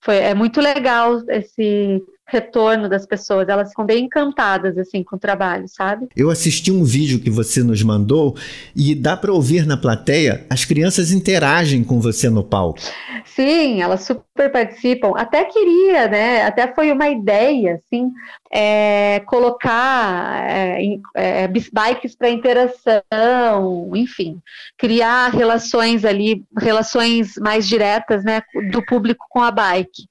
foi, 0.00 0.16
é 0.16 0.34
muito 0.34 0.60
legal 0.60 1.20
esse 1.28 2.02
retorno 2.32 2.88
das 2.88 3.04
pessoas, 3.04 3.46
elas 3.48 3.68
ficam 3.68 3.84
bem 3.84 4.06
encantadas 4.06 4.78
assim 4.78 5.04
com 5.04 5.16
o 5.16 5.18
trabalho, 5.18 5.68
sabe? 5.68 6.08
Eu 6.16 6.30
assisti 6.30 6.72
um 6.72 6.82
vídeo 6.82 7.20
que 7.20 7.28
você 7.28 7.62
nos 7.62 7.82
mandou 7.82 8.34
e 8.74 8.94
dá 8.94 9.16
para 9.16 9.32
ouvir 9.32 9.66
na 9.66 9.76
plateia, 9.76 10.46
as 10.48 10.64
crianças 10.64 11.12
interagem 11.12 11.84
com 11.84 12.00
você 12.00 12.30
no 12.30 12.42
palco. 12.42 12.80
Sim, 13.26 13.82
elas 13.82 14.02
super 14.02 14.50
participam. 14.50 15.12
Até 15.14 15.44
queria, 15.44 16.08
né? 16.08 16.42
Até 16.42 16.72
foi 16.74 16.90
uma 16.90 17.08
ideia, 17.08 17.74
assim, 17.74 18.10
é, 18.50 19.20
colocar 19.26 20.50
é, 20.50 20.98
é, 21.14 21.48
bikes 21.48 22.14
para 22.16 22.30
interação, 22.30 23.90
enfim, 23.94 24.38
criar 24.78 25.28
relações 25.28 26.04
ali, 26.04 26.44
relações 26.58 27.34
mais 27.36 27.68
diretas, 27.68 28.24
né, 28.24 28.42
do 28.70 28.84
público 28.84 29.24
com 29.28 29.40
a 29.40 29.50
bike 29.50 30.10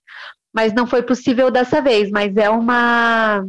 mas 0.54 0.74
não 0.74 0.86
foi 0.88 1.02
possível 1.02 1.50
dessa 1.52 1.82
vez. 1.82 2.10
Mas 2.10 2.36
é 2.38 2.50
uma 2.50 3.46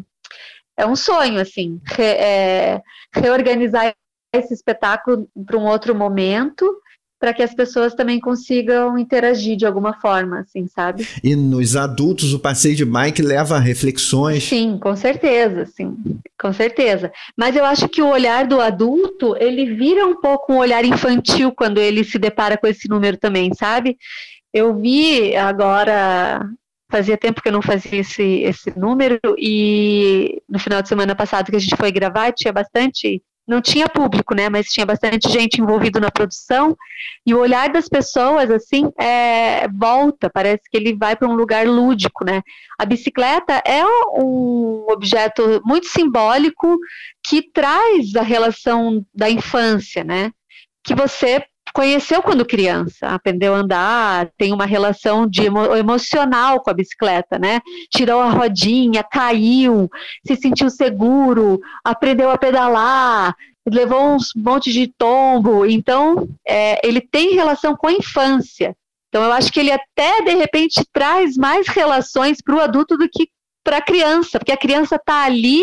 é 0.76 0.86
um 0.86 0.96
sonho 0.96 1.40
assim 1.40 1.80
re, 1.84 2.04
é, 2.04 2.82
reorganizar 3.14 3.94
esse 4.34 4.54
espetáculo 4.54 5.28
para 5.46 5.58
um 5.58 5.66
outro 5.66 5.94
momento 5.94 6.66
para 7.22 7.32
que 7.32 7.42
as 7.42 7.54
pessoas 7.54 7.94
também 7.94 8.18
consigam 8.18 8.98
interagir 8.98 9.56
de 9.56 9.64
alguma 9.64 9.92
forma, 10.00 10.40
assim, 10.40 10.66
sabe? 10.66 11.06
E 11.22 11.36
nos 11.36 11.76
adultos 11.76 12.34
o 12.34 12.38
passeio 12.40 12.74
de 12.74 12.84
bike 12.84 13.22
leva 13.22 13.54
a 13.54 13.60
reflexões. 13.60 14.42
Sim, 14.42 14.76
com 14.76 14.96
certeza, 14.96 15.64
sim, 15.66 15.96
com 16.36 16.52
certeza. 16.52 17.12
Mas 17.36 17.54
eu 17.54 17.64
acho 17.64 17.88
que 17.88 18.02
o 18.02 18.08
olhar 18.08 18.44
do 18.44 18.60
adulto 18.60 19.36
ele 19.38 19.72
vira 19.76 20.04
um 20.04 20.20
pouco 20.20 20.52
um 20.52 20.58
olhar 20.58 20.84
infantil 20.84 21.52
quando 21.52 21.78
ele 21.78 22.02
se 22.02 22.18
depara 22.18 22.58
com 22.58 22.66
esse 22.66 22.88
número 22.88 23.16
também, 23.16 23.54
sabe? 23.54 23.96
Eu 24.52 24.76
vi 24.76 25.36
agora 25.36 26.44
fazia 26.92 27.16
tempo 27.16 27.40
que 27.40 27.48
eu 27.48 27.52
não 27.52 27.62
fazia 27.62 28.00
esse, 28.00 28.22
esse 28.42 28.78
número 28.78 29.18
e 29.38 30.42
no 30.46 30.58
final 30.58 30.82
de 30.82 30.88
semana 30.88 31.14
passado 31.16 31.50
que 31.50 31.56
a 31.56 31.58
gente 31.58 31.74
foi 31.74 31.90
gravar 31.90 32.32
tinha 32.32 32.52
bastante 32.52 33.22
não 33.46 33.60
tinha 33.60 33.88
público, 33.88 34.34
né, 34.36 34.48
mas 34.48 34.68
tinha 34.68 34.86
bastante 34.86 35.28
gente 35.28 35.60
envolvido 35.60 35.98
na 35.98 36.12
produção 36.12 36.76
e 37.26 37.34
o 37.34 37.40
olhar 37.40 37.70
das 37.70 37.88
pessoas 37.88 38.50
assim 38.50 38.88
é, 38.96 39.66
volta, 39.68 40.30
parece 40.30 40.62
que 40.70 40.76
ele 40.76 40.94
vai 40.94 41.16
para 41.16 41.28
um 41.28 41.34
lugar 41.34 41.66
lúdico, 41.66 42.24
né? 42.24 42.40
A 42.78 42.84
bicicleta 42.84 43.60
é 43.66 43.84
um 43.84 44.86
objeto 44.88 45.60
muito 45.64 45.88
simbólico 45.88 46.78
que 47.26 47.42
traz 47.52 48.14
a 48.14 48.22
relação 48.22 49.04
da 49.12 49.28
infância, 49.28 50.04
né? 50.04 50.30
Que 50.84 50.94
você 50.94 51.44
conheceu 51.72 52.22
quando 52.22 52.44
criança, 52.44 53.08
aprendeu 53.08 53.54
a 53.54 53.58
andar, 53.58 54.30
tem 54.36 54.52
uma 54.52 54.66
relação 54.66 55.26
de 55.26 55.46
emo 55.46 55.74
emocional 55.74 56.60
com 56.60 56.70
a 56.70 56.74
bicicleta, 56.74 57.38
né? 57.38 57.60
Tirou 57.90 58.20
a 58.20 58.30
rodinha, 58.30 59.02
caiu, 59.02 59.88
se 60.26 60.36
sentiu 60.36 60.70
seguro, 60.70 61.60
aprendeu 61.84 62.30
a 62.30 62.38
pedalar, 62.38 63.34
levou 63.66 64.14
uns 64.14 64.32
monte 64.36 64.72
de 64.72 64.86
tombo, 64.86 65.64
então 65.64 66.28
é, 66.46 66.86
ele 66.86 67.00
tem 67.00 67.34
relação 67.34 67.76
com 67.76 67.86
a 67.86 67.92
infância. 67.92 68.74
Então 69.08 69.22
eu 69.22 69.32
acho 69.32 69.52
que 69.52 69.60
ele 69.60 69.70
até 69.70 70.22
de 70.22 70.34
repente 70.34 70.82
traz 70.92 71.36
mais 71.36 71.68
relações 71.68 72.38
para 72.42 72.54
o 72.54 72.60
adulto 72.60 72.96
do 72.96 73.08
que 73.08 73.28
para 73.64 73.76
a 73.76 73.82
criança, 73.82 74.38
porque 74.38 74.52
a 74.52 74.56
criança 74.56 74.96
está 74.96 75.24
ali 75.24 75.62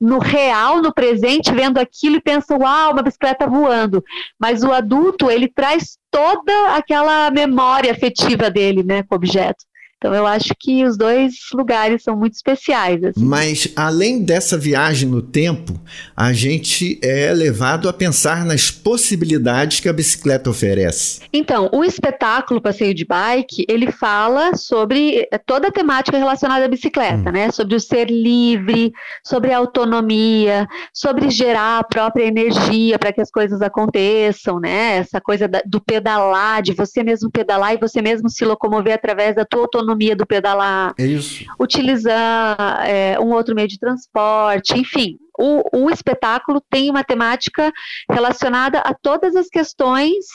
no 0.00 0.18
real, 0.18 0.80
no 0.80 0.94
presente, 0.94 1.52
vendo 1.52 1.78
aquilo 1.78 2.16
e 2.16 2.20
pensa, 2.20 2.56
uau, 2.56 2.92
uma 2.92 3.02
bicicleta 3.02 3.46
voando. 3.46 4.02
Mas 4.38 4.62
o 4.62 4.72
adulto, 4.72 5.30
ele 5.30 5.46
traz 5.46 5.98
toda 6.10 6.74
aquela 6.74 7.30
memória 7.30 7.92
afetiva 7.92 8.50
dele, 8.50 8.82
né, 8.82 9.02
com 9.02 9.14
o 9.14 9.16
objeto. 9.16 9.64
Então 10.00 10.14
eu 10.14 10.26
acho 10.26 10.54
que 10.58 10.82
os 10.82 10.96
dois 10.96 11.34
lugares 11.52 12.02
são 12.02 12.16
muito 12.16 12.32
especiais. 12.32 13.04
Assim. 13.04 13.22
Mas 13.22 13.68
além 13.76 14.24
dessa 14.24 14.56
viagem 14.56 15.06
no 15.06 15.20
tempo, 15.20 15.78
a 16.16 16.32
gente 16.32 16.98
é 17.02 17.30
levado 17.34 17.86
a 17.86 17.92
pensar 17.92 18.46
nas 18.46 18.70
possibilidades 18.70 19.78
que 19.78 19.90
a 19.90 19.92
bicicleta 19.92 20.48
oferece. 20.48 21.20
Então, 21.30 21.68
o 21.70 21.84
espetáculo 21.84 22.62
Passeio 22.62 22.94
de 22.94 23.04
Bike, 23.04 23.66
ele 23.68 23.92
fala 23.92 24.56
sobre 24.56 25.28
eh, 25.30 25.36
toda 25.36 25.68
a 25.68 25.70
temática 25.70 26.16
relacionada 26.16 26.64
à 26.64 26.68
bicicleta, 26.68 27.28
hum. 27.28 27.32
né? 27.32 27.50
Sobre 27.50 27.76
o 27.76 27.80
ser 27.80 28.10
livre, 28.10 28.94
sobre 29.22 29.52
a 29.52 29.58
autonomia, 29.58 30.66
sobre 30.94 31.28
gerar 31.28 31.78
a 31.78 31.84
própria 31.84 32.24
energia 32.24 32.98
para 32.98 33.12
que 33.12 33.20
as 33.20 33.30
coisas 33.30 33.60
aconteçam, 33.60 34.58
né? 34.58 34.96
Essa 34.96 35.20
coisa 35.20 35.46
do 35.66 35.78
pedalar, 35.78 36.62
de 36.62 36.72
você 36.72 37.02
mesmo 37.04 37.30
pedalar 37.30 37.74
e 37.74 37.78
você 37.78 38.00
mesmo 38.00 38.30
se 38.30 38.46
locomover 38.46 38.94
através 38.94 39.36
da 39.36 39.44
tua 39.44 39.60
autonomia 39.60 39.89
autonomia 39.90 40.16
do 40.16 40.26
pedalar, 40.26 40.94
é 40.98 41.06
isso. 41.06 41.44
utilizar 41.58 42.86
é, 42.86 43.18
um 43.20 43.32
outro 43.32 43.54
meio 43.54 43.68
de 43.68 43.78
transporte, 43.78 44.78
enfim. 44.78 45.16
O, 45.38 45.84
o, 45.84 45.90
espetáculo 45.90 46.62
tem 46.70 46.90
uma 46.90 47.02
temática 47.02 47.72
relacionada 48.10 48.78
a 48.80 48.92
todas 48.92 49.34
as 49.34 49.48
questões 49.48 50.26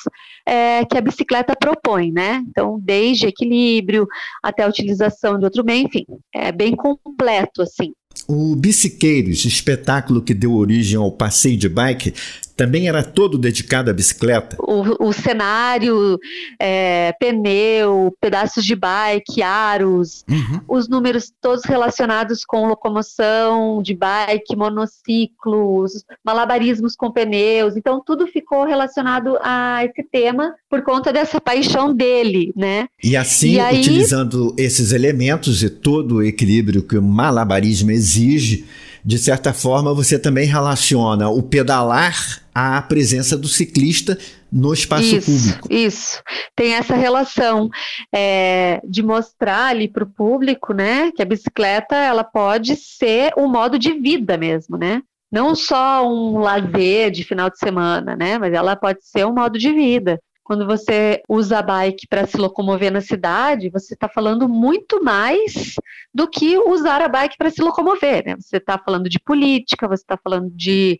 é, 0.47 0.83
que 0.83 0.97
a 0.97 1.01
bicicleta 1.01 1.55
propõe, 1.55 2.11
né? 2.11 2.43
Então, 2.49 2.79
desde 2.81 3.27
equilíbrio 3.27 4.07
até 4.41 4.63
a 4.63 4.67
utilização 4.67 5.37
de 5.37 5.45
outro 5.45 5.63
meio, 5.63 5.85
enfim, 5.85 6.05
é 6.33 6.51
bem 6.51 6.75
completo, 6.75 7.61
assim. 7.61 7.91
O 8.27 8.55
Biciqueiros, 8.55 9.45
espetáculo 9.45 10.21
que 10.21 10.33
deu 10.33 10.53
origem 10.53 10.97
ao 10.97 11.11
passeio 11.11 11.57
de 11.57 11.69
bike, 11.69 12.13
também 12.55 12.87
era 12.87 13.03
todo 13.03 13.37
dedicado 13.37 13.89
à 13.89 13.93
bicicleta? 13.93 14.55
O, 14.59 15.07
o 15.07 15.13
cenário, 15.13 16.17
é, 16.59 17.13
pneu, 17.19 18.15
pedaços 18.19 18.63
de 18.63 18.75
bike, 18.75 19.41
aros, 19.41 20.23
uhum. 20.29 20.61
os 20.67 20.87
números 20.87 21.31
todos 21.41 21.65
relacionados 21.65 22.45
com 22.45 22.67
locomoção 22.67 23.81
de 23.81 23.93
bike, 23.93 24.55
monociclos, 24.55 26.03
malabarismos 26.23 26.95
com 26.95 27.11
pneus. 27.11 27.75
Então, 27.75 28.01
tudo 28.05 28.25
ficou 28.27 28.65
relacionado 28.65 29.37
a 29.41 29.83
esse 29.85 30.03
tema 30.09 30.55
por 30.69 30.81
conta 30.81 31.11
dessa 31.11 31.41
paixão 31.41 31.93
dele, 31.93 32.53
né? 32.55 32.87
E 33.03 33.15
assim, 33.15 33.53
e 33.53 33.59
aí... 33.59 33.79
utilizando 33.79 34.55
esses 34.57 34.91
elementos 34.91 35.61
e 35.61 35.69
todo 35.69 36.15
o 36.15 36.23
equilíbrio 36.23 36.83
que 36.83 36.97
o 36.97 37.03
malabarismo 37.03 37.91
exige, 37.91 38.65
de 39.05 39.19
certa 39.19 39.53
forma, 39.53 39.93
você 39.93 40.17
também 40.17 40.47
relaciona 40.47 41.29
o 41.29 41.43
pedalar 41.43 42.41
à 42.55 42.81
presença 42.81 43.37
do 43.37 43.47
ciclista 43.47 44.17
no 44.51 44.73
espaço 44.73 45.15
isso, 45.15 45.31
público. 45.31 45.67
Isso, 45.71 46.23
tem 46.55 46.73
essa 46.73 46.95
relação 46.95 47.69
é, 48.11 48.81
de 48.83 49.03
mostrar 49.03 49.67
ali 49.67 49.87
para 49.87 50.03
o 50.03 50.09
público, 50.09 50.73
né, 50.73 51.11
que 51.11 51.21
a 51.21 51.25
bicicleta 51.25 51.95
ela 51.95 52.23
pode 52.23 52.75
ser 52.77 53.31
um 53.37 53.47
modo 53.47 53.77
de 53.77 53.93
vida 53.93 54.37
mesmo, 54.37 54.75
né? 54.75 55.03
Não 55.31 55.53
só 55.53 56.07
um 56.07 56.39
lazer 56.39 57.11
de 57.11 57.23
final 57.23 57.49
de 57.49 57.59
semana, 57.59 58.15
né? 58.15 58.39
Mas 58.39 58.53
ela 58.53 58.75
pode 58.75 59.05
ser 59.05 59.25
um 59.25 59.33
modo 59.33 59.59
de 59.59 59.71
vida. 59.71 60.19
Quando 60.45 60.63
você 60.63 61.23
usa 61.27 61.57
a 61.57 61.61
bike 61.63 62.05
para 62.07 62.27
se 62.27 62.37
locomover 62.37 62.91
na 62.91 63.01
cidade, 63.01 63.67
você 63.67 63.95
está 63.95 64.07
falando 64.07 64.47
muito 64.47 65.03
mais 65.03 65.73
do 66.13 66.27
que 66.27 66.55
usar 66.55 67.01
a 67.01 67.07
bike 67.07 67.35
para 67.35 67.49
se 67.49 67.63
locomover. 67.63 68.23
Né? 68.23 68.35
Você 68.39 68.57
está 68.57 68.77
falando 68.77 69.09
de 69.09 69.19
política, 69.19 69.87
você 69.87 70.03
está 70.03 70.15
falando 70.15 70.51
de 70.51 70.99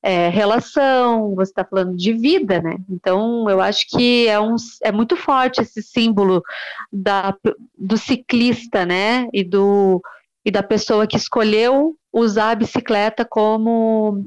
é, 0.00 0.28
relação, 0.28 1.34
você 1.34 1.50
está 1.50 1.64
falando 1.64 1.96
de 1.96 2.12
vida, 2.12 2.62
né? 2.62 2.76
Então, 2.88 3.50
eu 3.50 3.60
acho 3.60 3.84
que 3.88 4.28
é, 4.28 4.38
um, 4.38 4.54
é 4.84 4.92
muito 4.92 5.16
forte 5.16 5.60
esse 5.60 5.82
símbolo 5.82 6.40
da, 6.92 7.34
do 7.76 7.96
ciclista, 7.96 8.86
né? 8.86 9.26
E, 9.32 9.42
do, 9.42 10.00
e 10.44 10.52
da 10.52 10.62
pessoa 10.62 11.04
que 11.04 11.16
escolheu 11.16 11.96
usar 12.12 12.52
a 12.52 12.54
bicicleta 12.54 13.24
como 13.24 14.24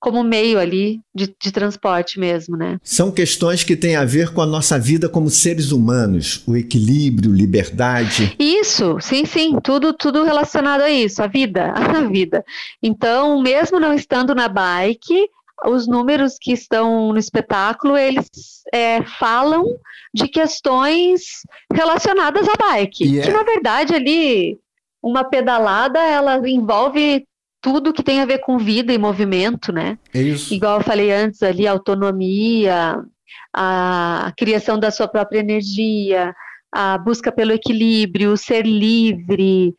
como 0.00 0.24
meio 0.24 0.58
ali 0.58 0.98
de, 1.14 1.32
de, 1.38 1.52
transporte 1.52 2.18
mesmo, 2.18 2.56
né? 2.56 2.78
São 2.82 3.12
questões 3.12 3.62
que 3.62 3.76
têm 3.76 3.96
a 3.96 4.04
ver 4.04 4.32
com 4.32 4.40
a 4.40 4.46
nossa 4.46 4.78
vida 4.78 5.10
como 5.10 5.28
seres 5.28 5.72
humanos, 5.72 6.42
o 6.46 6.56
equilíbrio, 6.56 7.30
liberdade. 7.30 8.34
Isso, 8.38 8.96
sim, 9.00 9.26
sim, 9.26 9.58
tudo, 9.62 9.92
tudo 9.92 10.24
relacionado 10.24 10.80
a 10.80 10.90
isso, 10.90 11.22
a 11.22 11.26
vida, 11.26 11.72
a 11.76 12.00
vida. 12.08 12.42
Então, 12.82 13.42
mesmo 13.42 13.78
não 13.78 13.92
estando 13.92 14.34
na 14.34 14.48
bike, 14.48 15.28
os 15.66 15.86
números 15.86 16.36
que 16.40 16.52
estão 16.52 17.12
no 17.12 17.18
espetáculo, 17.18 17.94
eles 17.94 18.26
é, 18.72 19.02
falam 19.02 19.66
de 20.14 20.26
questões 20.28 21.42
relacionadas 21.72 22.48
à 22.48 22.72
bike, 22.72 23.04
yeah. 23.04 23.30
que 23.30 23.36
na 23.36 23.44
verdade 23.44 23.94
ali 23.94 24.58
uma 25.02 25.24
pedalada 25.24 25.98
ela 26.00 26.36
envolve 26.48 27.26
tudo 27.60 27.92
que 27.92 28.02
tem 28.02 28.20
a 28.20 28.26
ver 28.26 28.38
com 28.38 28.58
vida 28.58 28.92
e 28.92 28.98
movimento, 28.98 29.72
né? 29.72 29.98
É 30.14 30.20
isso. 30.20 30.52
Igual 30.52 30.78
eu 30.78 30.84
falei 30.84 31.12
antes 31.12 31.42
ali, 31.42 31.66
autonomia, 31.66 33.02
a 33.54 34.32
criação 34.36 34.78
da 34.78 34.90
sua 34.90 35.08
própria 35.08 35.40
energia, 35.40 36.34
a 36.72 36.96
busca 36.98 37.30
pelo 37.30 37.52
equilíbrio, 37.52 38.36
ser 38.36 38.64
livre. 38.64 39.74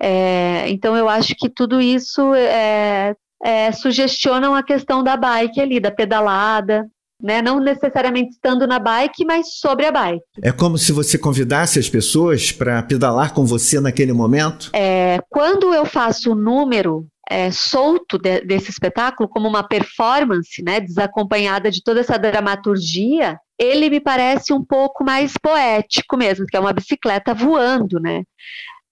É, 0.00 0.68
então 0.68 0.96
eu 0.96 1.08
acho 1.08 1.34
que 1.36 1.48
tudo 1.48 1.80
isso 1.80 2.34
é, 2.34 3.14
é, 3.42 3.72
sugestionam 3.72 4.54
a 4.54 4.62
questão 4.62 5.02
da 5.02 5.16
bike 5.16 5.60
ali, 5.60 5.80
da 5.80 5.90
pedalada, 5.90 6.86
né? 7.22 7.40
Não 7.40 7.60
necessariamente 7.60 8.32
estando 8.32 8.66
na 8.66 8.78
bike, 8.78 9.24
mas 9.24 9.58
sobre 9.58 9.86
a 9.86 9.92
bike. 9.92 10.22
É 10.42 10.52
como 10.52 10.76
se 10.76 10.92
você 10.92 11.16
convidasse 11.16 11.78
as 11.78 11.88
pessoas 11.88 12.52
para 12.52 12.82
pedalar 12.82 13.32
com 13.32 13.46
você 13.46 13.80
naquele 13.80 14.12
momento? 14.12 14.70
É, 14.74 15.20
quando 15.30 15.72
eu 15.72 15.86
faço 15.86 16.32
o 16.32 16.34
número 16.34 17.06
é, 17.30 17.50
solto 17.50 18.18
de, 18.18 18.40
desse 18.42 18.70
espetáculo, 18.70 19.28
como 19.28 19.48
uma 19.48 19.66
performance, 19.66 20.62
né, 20.62 20.80
desacompanhada 20.80 21.70
de 21.70 21.82
toda 21.82 22.00
essa 22.00 22.18
dramaturgia, 22.18 23.38
ele 23.58 23.88
me 23.88 24.00
parece 24.00 24.52
um 24.52 24.64
pouco 24.64 25.04
mais 25.04 25.34
poético 25.38 26.16
mesmo, 26.16 26.46
que 26.46 26.56
é 26.56 26.60
uma 26.60 26.72
bicicleta 26.72 27.32
voando, 27.32 28.00
né? 28.00 28.22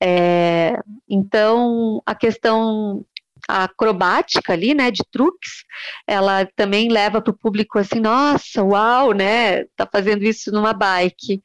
É, 0.03 0.77
então, 1.09 2.03
a 2.05 2.15
questão 2.15 3.05
acrobática 3.53 4.53
ali, 4.53 4.75
né, 4.75 4.91
de 4.91 5.03
truques, 5.11 5.65
ela 6.07 6.47
também 6.57 6.89
leva 6.89 7.21
para 7.21 7.31
o 7.31 7.37
público 7.37 7.79
assim, 7.79 8.01
nossa, 8.01 8.63
uau, 8.63 9.13
né, 9.13 9.65
tá 9.77 9.89
fazendo 9.91 10.23
isso 10.23 10.51
numa 10.51 10.73
bike. 10.73 11.43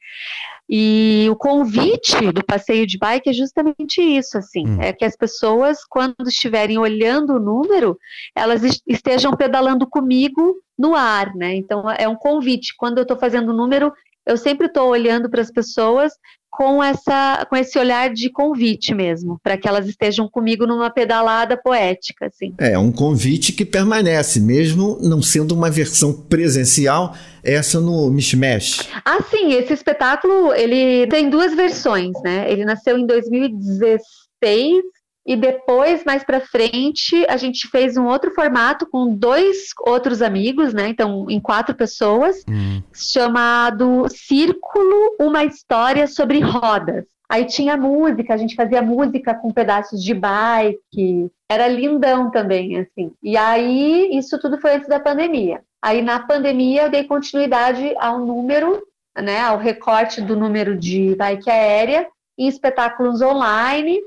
E 0.70 1.26
o 1.30 1.36
convite 1.36 2.30
do 2.32 2.44
passeio 2.44 2.86
de 2.86 2.98
bike 2.98 3.30
é 3.30 3.32
justamente 3.32 4.02
isso, 4.02 4.36
assim, 4.36 4.66
hum. 4.66 4.82
é 4.82 4.92
que 4.92 5.04
as 5.04 5.16
pessoas, 5.16 5.78
quando 5.88 6.14
estiverem 6.26 6.78
olhando 6.78 7.34
o 7.34 7.40
número, 7.40 7.98
elas 8.34 8.62
estejam 8.86 9.34
pedalando 9.34 9.86
comigo 9.88 10.56
no 10.78 10.94
ar, 10.94 11.34
né? 11.34 11.54
Então 11.54 11.90
é 11.90 12.06
um 12.06 12.16
convite. 12.16 12.74
Quando 12.76 12.98
eu 12.98 13.02
estou 13.02 13.18
fazendo 13.18 13.48
o 13.50 13.56
número, 13.56 13.92
eu 14.26 14.36
sempre 14.36 14.66
estou 14.66 14.90
olhando 14.90 15.30
para 15.30 15.40
as 15.40 15.50
pessoas 15.50 16.12
com 16.50 16.82
essa 16.82 17.46
com 17.48 17.56
esse 17.56 17.78
olhar 17.78 18.12
de 18.12 18.30
convite 18.30 18.94
mesmo, 18.94 19.38
para 19.42 19.56
que 19.56 19.68
elas 19.68 19.86
estejam 19.86 20.28
comigo 20.28 20.66
numa 20.66 20.90
pedalada 20.90 21.56
poética, 21.56 22.26
assim. 22.26 22.54
É 22.58 22.78
um 22.78 22.90
convite 22.90 23.52
que 23.52 23.64
permanece, 23.64 24.40
mesmo 24.40 24.98
não 25.00 25.22
sendo 25.22 25.52
uma 25.52 25.70
versão 25.70 26.12
presencial, 26.12 27.14
essa 27.42 27.80
no 27.80 28.10
Mishmash. 28.10 28.88
Ah, 29.04 29.22
sim, 29.30 29.52
esse 29.52 29.72
espetáculo, 29.72 30.52
ele 30.52 31.06
tem 31.08 31.30
duas 31.30 31.54
versões, 31.54 32.12
né? 32.22 32.50
Ele 32.50 32.64
nasceu 32.64 32.98
em 32.98 33.06
2016 33.06 34.82
e 35.28 35.36
depois, 35.36 36.04
mais 36.06 36.24
para 36.24 36.40
frente, 36.40 37.26
a 37.28 37.36
gente 37.36 37.68
fez 37.68 37.98
um 37.98 38.06
outro 38.06 38.32
formato 38.32 38.88
com 38.90 39.14
dois 39.14 39.66
outros 39.86 40.22
amigos, 40.22 40.72
né? 40.72 40.88
Então, 40.88 41.26
em 41.28 41.38
quatro 41.38 41.74
pessoas, 41.74 42.42
hum. 42.48 42.80
chamado 42.94 44.06
Círculo 44.08 45.16
Uma 45.20 45.44
História 45.44 46.06
sobre 46.06 46.40
Rodas. 46.40 47.04
Aí 47.28 47.44
tinha 47.44 47.76
música, 47.76 48.32
a 48.32 48.38
gente 48.38 48.54
fazia 48.54 48.80
música 48.80 49.34
com 49.34 49.52
pedaços 49.52 50.02
de 50.02 50.14
bike, 50.14 51.30
era 51.46 51.68
lindão 51.68 52.30
também, 52.30 52.78
assim. 52.78 53.12
E 53.22 53.36
aí, 53.36 54.08
isso 54.16 54.38
tudo 54.40 54.58
foi 54.58 54.76
antes 54.76 54.88
da 54.88 54.98
pandemia. 54.98 55.60
Aí, 55.82 56.00
na 56.00 56.20
pandemia, 56.20 56.84
eu 56.84 56.90
dei 56.90 57.04
continuidade 57.04 57.94
ao 57.98 58.18
número, 58.18 58.82
né, 59.14 59.40
ao 59.42 59.58
recorte 59.58 60.22
do 60.22 60.34
número 60.34 60.74
de 60.74 61.14
bike 61.16 61.50
aérea 61.50 62.08
em 62.38 62.48
espetáculos 62.48 63.20
online, 63.20 64.00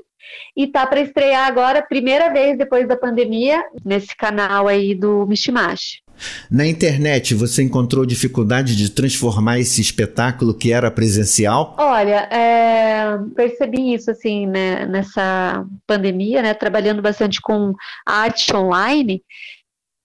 e 0.56 0.66
tá 0.66 0.86
para 0.86 1.00
estrear 1.00 1.46
agora, 1.46 1.82
primeira 1.82 2.32
vez 2.32 2.56
depois 2.56 2.86
da 2.86 2.96
pandemia, 2.96 3.62
nesse 3.84 4.16
canal 4.16 4.68
aí 4.68 4.94
do 4.94 5.26
Mishimash. 5.26 6.02
Na 6.50 6.66
internet, 6.66 7.34
você 7.34 7.62
encontrou 7.62 8.06
dificuldade 8.06 8.76
de 8.76 8.90
transformar 8.90 9.58
esse 9.58 9.80
espetáculo 9.80 10.54
que 10.54 10.72
era 10.72 10.90
presencial? 10.90 11.74
Olha, 11.78 12.28
é, 12.30 13.18
percebi 13.34 13.94
isso 13.94 14.10
assim, 14.10 14.46
né, 14.46 14.86
nessa 14.86 15.64
pandemia, 15.86 16.42
né, 16.42 16.54
trabalhando 16.54 17.02
bastante 17.02 17.40
com 17.40 17.74
arte 18.06 18.54
online, 18.54 19.22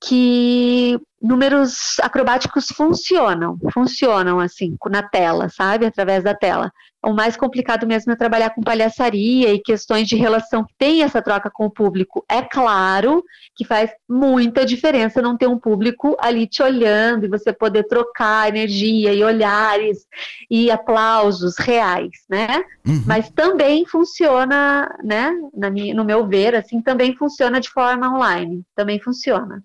que 0.04 0.98
números 1.22 2.00
acrobáticos 2.02 2.68
funcionam, 2.68 3.58
funcionam 3.74 4.40
assim, 4.40 4.76
na 4.90 5.02
tela, 5.04 5.50
sabe? 5.50 5.86
Através 5.86 6.24
da 6.24 6.34
tela. 6.36 6.72
O 7.08 7.14
mais 7.14 7.38
complicado 7.38 7.88
mesmo 7.88 8.12
é 8.12 8.18
trabalhar 8.18 8.50
com 8.50 8.62
palhaçaria 8.62 9.54
e 9.54 9.60
questões 9.60 10.10
de 10.10 10.18
relação 10.18 10.66
que 10.66 10.74
tem 10.78 11.04
essa 11.04 11.22
troca 11.22 11.50
com 11.50 11.66
o 11.66 11.72
público. 11.72 12.26
É 12.30 12.42
claro 12.42 13.24
que 13.56 13.64
faz 13.64 13.90
muita 14.10 14.66
diferença 14.66 15.22
não 15.22 15.38
ter 15.38 15.48
um 15.48 15.58
público 15.58 16.18
ali 16.20 16.46
te 16.46 16.62
olhando 16.62 17.26
e 17.26 17.30
você 17.30 17.54
poder 17.54 17.86
trocar 17.86 18.50
energia 18.50 19.14
e 19.14 19.24
olhares 19.24 20.06
e 20.52 20.70
aplausos 20.70 21.58
reais, 21.58 22.12
né? 22.30 22.62
Uhum. 22.86 23.02
Mas 23.06 23.30
também 23.30 23.86
funciona, 23.86 24.94
né? 25.02 25.32
Minha, 25.72 25.94
no 25.94 26.04
meu 26.04 26.28
ver, 26.28 26.56
assim, 26.56 26.82
também 26.82 27.16
funciona 27.16 27.62
de 27.62 27.70
forma 27.70 28.14
online. 28.14 28.64
Também 28.76 29.00
funciona. 29.00 29.64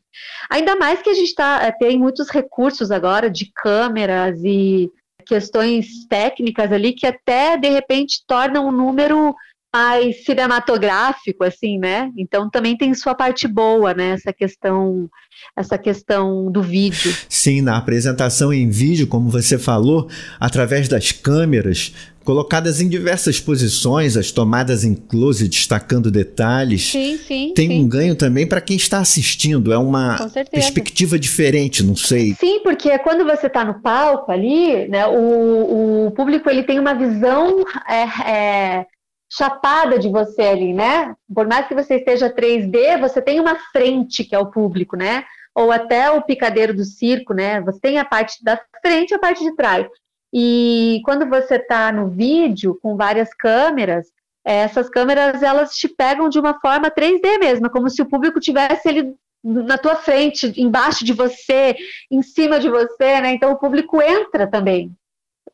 Ainda 0.48 0.76
mais 0.76 1.02
que 1.02 1.10
a 1.10 1.14
gente 1.14 1.30
está 1.30 1.60
é, 1.60 1.72
tem 1.72 1.98
muitos 1.98 2.28
recursos 2.28 2.92
agora 2.92 3.28
de 3.28 3.50
câmeras 3.52 4.40
e 4.44 4.88
questões 5.24 6.06
técnicas 6.08 6.70
ali 6.72 6.92
que 6.92 7.06
até 7.06 7.56
de 7.56 7.68
repente 7.68 8.22
tornam 8.26 8.66
o 8.66 8.72
número 8.72 9.34
mais 9.74 10.24
cinematográfico, 10.24 11.44
assim, 11.44 11.78
né? 11.78 12.10
Então 12.16 12.50
também 12.50 12.76
tem 12.76 12.92
sua 12.94 13.14
parte 13.14 13.48
boa, 13.48 13.94
né? 13.94 14.10
Essa 14.10 14.32
questão, 14.32 15.08
essa 15.56 15.78
questão 15.78 16.52
do 16.52 16.62
vídeo. 16.62 17.14
Sim, 17.28 17.62
na 17.62 17.78
apresentação 17.78 18.52
em 18.52 18.68
vídeo, 18.68 19.06
como 19.06 19.30
você 19.30 19.58
falou, 19.58 20.08
através 20.38 20.88
das 20.88 21.10
câmeras, 21.10 21.94
colocadas 22.22 22.80
em 22.80 22.88
diversas 22.88 23.40
posições, 23.40 24.16
as 24.16 24.30
tomadas 24.30 24.84
em 24.84 24.94
close 24.94 25.48
destacando 25.48 26.10
detalhes. 26.10 26.90
Sim, 26.90 27.16
sim. 27.16 27.52
Tem 27.54 27.68
sim. 27.68 27.82
um 27.82 27.88
ganho 27.88 28.14
também 28.14 28.46
para 28.46 28.60
quem 28.60 28.76
está 28.76 28.98
assistindo, 28.98 29.72
é 29.72 29.78
uma 29.78 30.18
perspectiva 30.50 31.18
diferente, 31.18 31.82
não 31.82 31.96
sei. 31.96 32.34
Sim, 32.38 32.60
porque 32.62 32.98
quando 32.98 33.24
você 33.24 33.46
está 33.46 33.64
no 33.64 33.80
palco 33.80 34.30
ali, 34.30 34.86
né, 34.88 35.06
o, 35.06 36.06
o 36.06 36.10
público 36.12 36.48
ele 36.48 36.62
tem 36.62 36.78
uma 36.78 36.94
visão 36.94 37.64
é, 37.88 38.30
é, 38.30 38.86
chapada 39.34 39.98
de 39.98 40.10
você 40.10 40.42
ali, 40.42 40.74
né? 40.74 41.14
Por 41.34 41.46
mais 41.46 41.66
que 41.66 41.74
você 41.74 41.96
esteja 41.96 42.28
3D, 42.28 43.00
você 43.00 43.22
tem 43.22 43.40
uma 43.40 43.56
frente 43.72 44.24
que 44.24 44.34
é 44.34 44.38
o 44.38 44.50
público, 44.50 44.94
né? 44.94 45.24
Ou 45.54 45.72
até 45.72 46.10
o 46.10 46.22
picadeiro 46.22 46.74
do 46.74 46.84
circo, 46.84 47.32
né? 47.32 47.60
Você 47.62 47.80
tem 47.80 47.98
a 47.98 48.04
parte 48.04 48.44
da 48.44 48.60
frente 48.82 49.12
e 49.12 49.14
a 49.14 49.18
parte 49.18 49.42
de 49.42 49.56
trás. 49.56 49.86
E 50.34 51.00
quando 51.04 51.26
você 51.28 51.56
está 51.56 51.90
no 51.90 52.08
vídeo 52.08 52.78
com 52.82 52.94
várias 52.94 53.32
câmeras, 53.34 54.06
essas 54.44 54.90
câmeras 54.90 55.42
elas 55.42 55.76
te 55.76 55.88
pegam 55.88 56.28
de 56.28 56.38
uma 56.38 56.58
forma 56.60 56.90
3D 56.90 57.38
mesmo, 57.38 57.70
como 57.70 57.88
se 57.88 58.02
o 58.02 58.08
público 58.08 58.38
tivesse 58.38 58.88
ali 58.88 59.14
na 59.42 59.78
tua 59.78 59.96
frente, 59.96 60.52
embaixo 60.60 61.04
de 61.04 61.12
você, 61.12 61.74
em 62.10 62.22
cima 62.22 62.60
de 62.60 62.68
você, 62.68 63.20
né? 63.20 63.32
Então 63.32 63.52
o 63.52 63.58
público 63.58 64.00
entra 64.02 64.46
também 64.46 64.92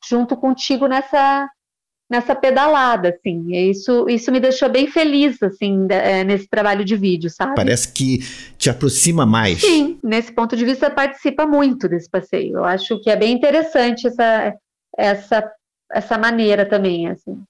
junto 0.05 0.37
contigo 0.37 0.87
nessa 0.87 1.49
nessa 2.09 2.35
pedalada, 2.35 3.11
assim. 3.11 3.45
E 3.49 3.71
isso, 3.71 4.09
isso 4.09 4.33
me 4.33 4.41
deixou 4.41 4.69
bem 4.69 4.87
feliz, 4.87 5.43
assim, 5.43 5.87
é, 5.91 6.25
nesse 6.25 6.49
trabalho 6.49 6.85
de 6.85 6.97
vídeo, 6.97 7.29
sabe? 7.29 7.55
Parece 7.55 7.93
que 7.93 8.21
te 8.57 8.71
aproxima 8.71 9.27
mais. 9.27 9.61
Sim, 9.61 9.99
nesse 10.03 10.33
ponto 10.33 10.57
de 10.57 10.65
vista 10.65 10.91
participa 10.91 11.47
muito 11.47 11.89
desse 11.89 12.09
passeio. 12.09 12.59
Eu 12.59 12.65
acho 12.65 13.01
que 13.01 13.11
é 13.11 13.17
bem 13.17 13.35
interessante 13.35 14.07
essa, 14.07 14.55
essa, 14.97 15.53
essa 15.93 16.19
maneira 16.19 16.65
também, 16.65 17.09
assim. 17.09 17.43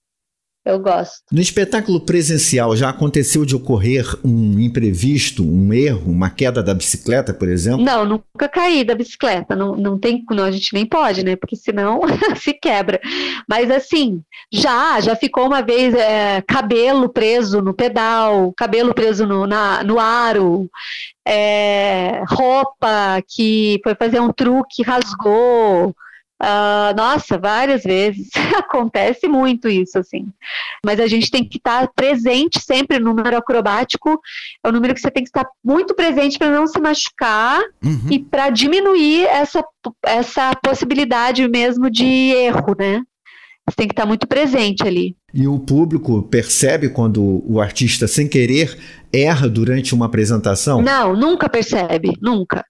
Eu 0.68 0.78
gosto. 0.78 1.22
No 1.32 1.40
espetáculo 1.40 1.98
presencial, 1.98 2.76
já 2.76 2.90
aconteceu 2.90 3.46
de 3.46 3.56
ocorrer 3.56 4.04
um 4.22 4.60
imprevisto, 4.60 5.42
um 5.42 5.72
erro, 5.72 6.12
uma 6.12 6.28
queda 6.28 6.62
da 6.62 6.74
bicicleta, 6.74 7.32
por 7.32 7.48
exemplo? 7.48 7.82
Não, 7.82 8.04
nunca 8.04 8.46
caí 8.52 8.84
da 8.84 8.94
bicicleta. 8.94 9.56
Não, 9.56 9.74
não 9.74 9.98
tem, 9.98 10.22
não, 10.30 10.44
a 10.44 10.50
gente 10.50 10.74
nem 10.74 10.84
pode, 10.84 11.24
né? 11.24 11.36
Porque 11.36 11.56
senão 11.56 12.02
se 12.36 12.52
quebra. 12.52 13.00
Mas 13.48 13.70
assim, 13.70 14.20
já, 14.52 15.00
já 15.00 15.16
ficou 15.16 15.46
uma 15.46 15.62
vez 15.62 15.94
é, 15.94 16.42
cabelo 16.46 17.08
preso 17.08 17.62
no 17.62 17.72
pedal, 17.72 18.52
cabelo 18.54 18.92
preso 18.92 19.26
no, 19.26 19.46
na, 19.46 19.82
no 19.82 19.98
aro, 19.98 20.68
é, 21.26 22.22
roupa 22.28 23.22
que 23.26 23.80
foi 23.82 23.94
fazer 23.94 24.20
um 24.20 24.30
truque, 24.30 24.82
rasgou. 24.82 25.96
Uh, 26.40 26.94
nossa, 26.96 27.36
várias 27.36 27.82
vezes 27.82 28.28
acontece 28.56 29.26
muito 29.26 29.68
isso, 29.68 29.98
assim. 29.98 30.26
Mas 30.84 31.00
a 31.00 31.06
gente 31.06 31.30
tem 31.30 31.46
que 31.46 31.58
estar 31.58 31.88
presente 31.94 32.60
sempre 32.60 32.98
no 32.98 33.12
número 33.12 33.36
acrobático. 33.36 34.20
É 34.64 34.68
um 34.68 34.72
número 34.72 34.94
que 34.94 35.00
você 35.00 35.10
tem 35.10 35.24
que 35.24 35.30
estar 35.30 35.46
muito 35.64 35.94
presente 35.94 36.38
para 36.38 36.50
não 36.50 36.66
se 36.66 36.80
machucar 36.80 37.60
uhum. 37.84 38.06
e 38.10 38.20
para 38.20 38.50
diminuir 38.50 39.24
essa, 39.24 39.64
essa 40.04 40.54
possibilidade 40.62 41.46
mesmo 41.48 41.90
de 41.90 42.04
erro, 42.04 42.76
né? 42.78 43.02
Você 43.68 43.76
tem 43.76 43.88
que 43.88 43.92
estar 43.92 44.06
muito 44.06 44.26
presente 44.26 44.86
ali. 44.86 45.14
E 45.34 45.46
o 45.46 45.58
público 45.58 46.22
percebe 46.22 46.88
quando 46.88 47.42
o 47.46 47.60
artista, 47.60 48.08
sem 48.08 48.26
querer, 48.26 48.78
erra 49.12 49.46
durante 49.48 49.94
uma 49.94 50.06
apresentação? 50.06 50.80
Não, 50.80 51.14
nunca 51.14 51.48
percebe, 51.48 52.12
nunca. 52.20 52.64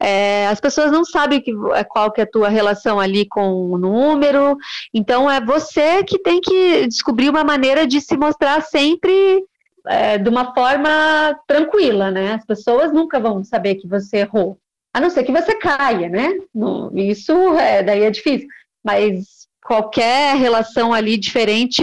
É, 0.00 0.46
as 0.48 0.60
pessoas 0.60 0.92
não 0.92 1.04
sabem 1.04 1.40
que, 1.40 1.52
é, 1.74 1.82
qual 1.82 2.12
que 2.12 2.20
é 2.20 2.24
a 2.24 2.30
tua 2.30 2.48
relação 2.48 3.00
ali 3.00 3.26
com 3.26 3.70
o 3.70 3.78
número, 3.78 4.56
então 4.92 5.30
é 5.30 5.40
você 5.40 6.04
que 6.04 6.18
tem 6.18 6.40
que 6.40 6.86
descobrir 6.86 7.30
uma 7.30 7.42
maneira 7.42 7.86
de 7.86 8.00
se 8.00 8.16
mostrar 8.16 8.60
sempre 8.62 9.42
é, 9.86 10.18
de 10.18 10.28
uma 10.28 10.52
forma 10.54 11.38
tranquila, 11.46 12.10
né? 12.10 12.34
As 12.34 12.44
pessoas 12.44 12.92
nunca 12.92 13.18
vão 13.18 13.42
saber 13.42 13.76
que 13.76 13.88
você 13.88 14.18
errou, 14.18 14.58
a 14.92 15.00
não 15.00 15.08
ser 15.08 15.24
que 15.24 15.32
você 15.32 15.54
caia, 15.54 16.08
né? 16.08 16.34
No, 16.54 16.90
isso 16.94 17.32
é, 17.58 17.82
daí 17.82 18.02
é 18.02 18.10
difícil, 18.10 18.48
mas 18.84 19.46
qualquer 19.64 20.36
relação 20.36 20.92
ali 20.92 21.16
diferente 21.16 21.82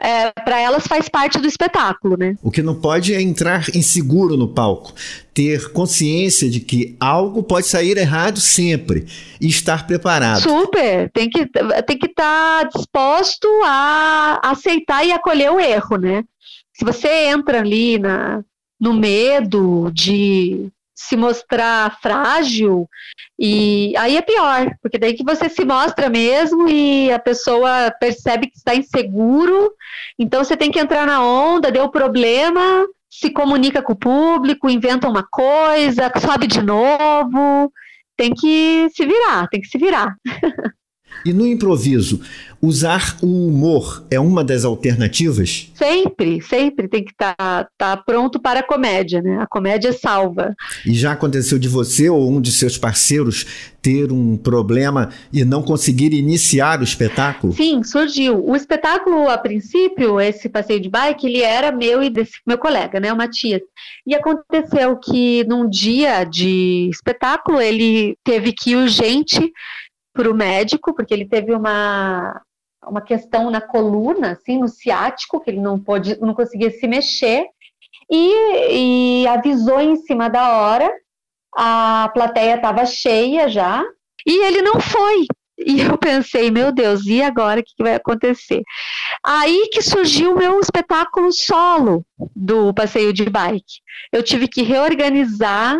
é, 0.00 0.30
para 0.30 0.60
elas 0.60 0.86
faz 0.86 1.08
parte 1.08 1.38
do 1.38 1.48
espetáculo, 1.48 2.16
né? 2.16 2.36
O 2.42 2.50
que 2.50 2.62
não 2.62 2.74
pode 2.74 3.12
é 3.12 3.20
entrar 3.20 3.66
inseguro 3.74 4.36
no 4.36 4.48
palco, 4.48 4.92
ter 5.34 5.72
consciência 5.72 6.48
de 6.48 6.60
que 6.60 6.96
algo 7.00 7.42
pode 7.42 7.66
sair 7.66 7.96
errado 7.96 8.40
sempre 8.40 9.06
e 9.40 9.48
estar 9.48 9.86
preparado. 9.86 10.40
Super, 10.40 11.10
tem 11.10 11.28
que 11.28 11.46
tem 11.86 11.98
que 11.98 12.06
estar 12.06 12.62
tá 12.62 12.70
disposto 12.72 13.48
a 13.64 14.40
aceitar 14.44 15.04
e 15.04 15.12
acolher 15.12 15.50
o 15.50 15.60
erro, 15.60 15.96
né? 15.96 16.22
Se 16.72 16.84
você 16.84 17.08
entra 17.26 17.58
ali 17.58 17.98
na, 17.98 18.44
no 18.80 18.94
medo 18.94 19.90
de 19.92 20.70
se 21.00 21.16
mostrar 21.16 21.96
frágil 22.02 22.88
e 23.38 23.96
aí 23.96 24.16
é 24.16 24.20
pior, 24.20 24.68
porque 24.82 24.98
daí 24.98 25.14
que 25.14 25.22
você 25.22 25.48
se 25.48 25.64
mostra 25.64 26.10
mesmo 26.10 26.68
e 26.68 27.12
a 27.12 27.20
pessoa 27.20 27.94
percebe 28.00 28.48
que 28.48 28.56
está 28.56 28.74
inseguro, 28.74 29.70
então 30.18 30.42
você 30.42 30.56
tem 30.56 30.72
que 30.72 30.80
entrar 30.80 31.06
na 31.06 31.24
onda, 31.24 31.70
deu 31.70 31.88
problema, 31.88 32.84
se 33.08 33.30
comunica 33.30 33.80
com 33.80 33.92
o 33.92 33.98
público, 33.98 34.68
inventa 34.68 35.08
uma 35.08 35.22
coisa, 35.22 36.10
sobe 36.20 36.48
de 36.48 36.60
novo, 36.60 37.72
tem 38.16 38.34
que 38.34 38.88
se 38.92 39.06
virar, 39.06 39.46
tem 39.48 39.60
que 39.60 39.68
se 39.68 39.78
virar. 39.78 40.16
E 41.24 41.32
no 41.32 41.46
improviso, 41.46 42.20
usar 42.60 43.16
o 43.22 43.48
humor 43.48 44.04
é 44.10 44.18
uma 44.18 44.44
das 44.44 44.64
alternativas? 44.64 45.70
Sempre, 45.74 46.40
sempre 46.42 46.88
tem 46.88 47.04
que 47.04 47.10
estar 47.10 47.34
tá, 47.36 47.68
tá 47.76 47.96
pronto 47.96 48.40
para 48.40 48.60
a 48.60 48.62
comédia, 48.62 49.20
né? 49.20 49.38
A 49.40 49.46
comédia 49.46 49.92
salva. 49.92 50.54
E 50.86 50.94
já 50.94 51.12
aconteceu 51.12 51.58
de 51.58 51.68
você 51.68 52.08
ou 52.08 52.30
um 52.30 52.40
de 52.40 52.52
seus 52.52 52.78
parceiros 52.78 53.46
ter 53.80 54.12
um 54.12 54.36
problema 54.36 55.10
e 55.32 55.44
não 55.44 55.62
conseguir 55.62 56.12
iniciar 56.12 56.80
o 56.80 56.84
espetáculo? 56.84 57.52
Sim, 57.52 57.82
surgiu. 57.82 58.44
O 58.44 58.56
espetáculo, 58.56 59.28
a 59.28 59.38
princípio, 59.38 60.20
esse 60.20 60.48
passeio 60.48 60.80
de 60.80 60.88
bike, 60.88 61.26
ele 61.26 61.42
era 61.42 61.72
meu 61.72 62.02
e 62.02 62.10
desse 62.10 62.34
meu 62.46 62.58
colega, 62.58 62.98
né, 63.00 63.12
o 63.12 63.16
Matias. 63.16 63.62
E 64.06 64.14
aconteceu 64.14 64.96
que 64.96 65.44
num 65.44 65.68
dia 65.68 66.24
de 66.24 66.88
espetáculo 66.90 67.60
ele 67.60 68.16
teve 68.24 68.52
que 68.52 68.70
ir 68.70 68.76
urgente 68.76 69.52
para 70.18 70.28
o 70.28 70.34
médico, 70.34 70.92
porque 70.92 71.14
ele 71.14 71.28
teve 71.28 71.54
uma, 71.54 72.42
uma 72.84 73.00
questão 73.00 73.52
na 73.52 73.60
coluna, 73.60 74.32
assim, 74.32 74.58
no 74.58 74.66
ciático, 74.66 75.40
que 75.40 75.48
ele 75.48 75.60
não, 75.60 75.78
pôde, 75.78 76.18
não 76.20 76.34
conseguia 76.34 76.72
se 76.72 76.88
mexer, 76.88 77.46
e, 78.10 79.22
e 79.22 79.26
avisou 79.28 79.80
em 79.80 79.94
cima 79.94 80.28
da 80.28 80.58
hora, 80.58 80.92
a 81.54 82.10
plateia 82.12 82.56
estava 82.56 82.84
cheia 82.84 83.48
já, 83.48 83.84
e 84.26 84.44
ele 84.44 84.60
não 84.60 84.80
foi. 84.80 85.24
E 85.56 85.82
eu 85.82 85.96
pensei, 85.96 86.50
meu 86.50 86.72
Deus, 86.72 87.06
e 87.06 87.22
agora 87.22 87.60
o 87.60 87.62
que, 87.62 87.76
que 87.76 87.82
vai 87.84 87.94
acontecer? 87.94 88.62
Aí 89.24 89.68
que 89.72 89.82
surgiu 89.82 90.32
o 90.32 90.38
meu 90.38 90.58
espetáculo 90.58 91.32
solo 91.32 92.04
do 92.34 92.74
passeio 92.74 93.12
de 93.12 93.24
bike. 93.30 93.82
Eu 94.12 94.22
tive 94.24 94.48
que 94.48 94.62
reorganizar 94.62 95.78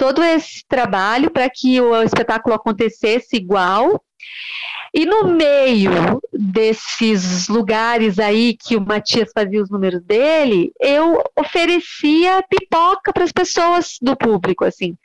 todo 0.00 0.24
esse 0.24 0.64
trabalho 0.66 1.30
para 1.30 1.46
que 1.50 1.78
o 1.78 2.02
espetáculo 2.02 2.54
acontecesse 2.54 3.36
igual. 3.36 4.02
E 4.94 5.04
no 5.04 5.24
meio 5.24 6.20
desses 6.32 7.48
lugares 7.48 8.18
aí 8.18 8.56
que 8.58 8.76
o 8.76 8.80
Matias 8.80 9.30
fazia 9.32 9.62
os 9.62 9.70
números 9.70 10.02
dele, 10.02 10.72
eu 10.80 11.22
oferecia 11.38 12.42
pipoca 12.48 13.12
para 13.12 13.24
as 13.24 13.30
pessoas 13.30 13.98
do 14.00 14.16
público, 14.16 14.64
assim. 14.64 14.96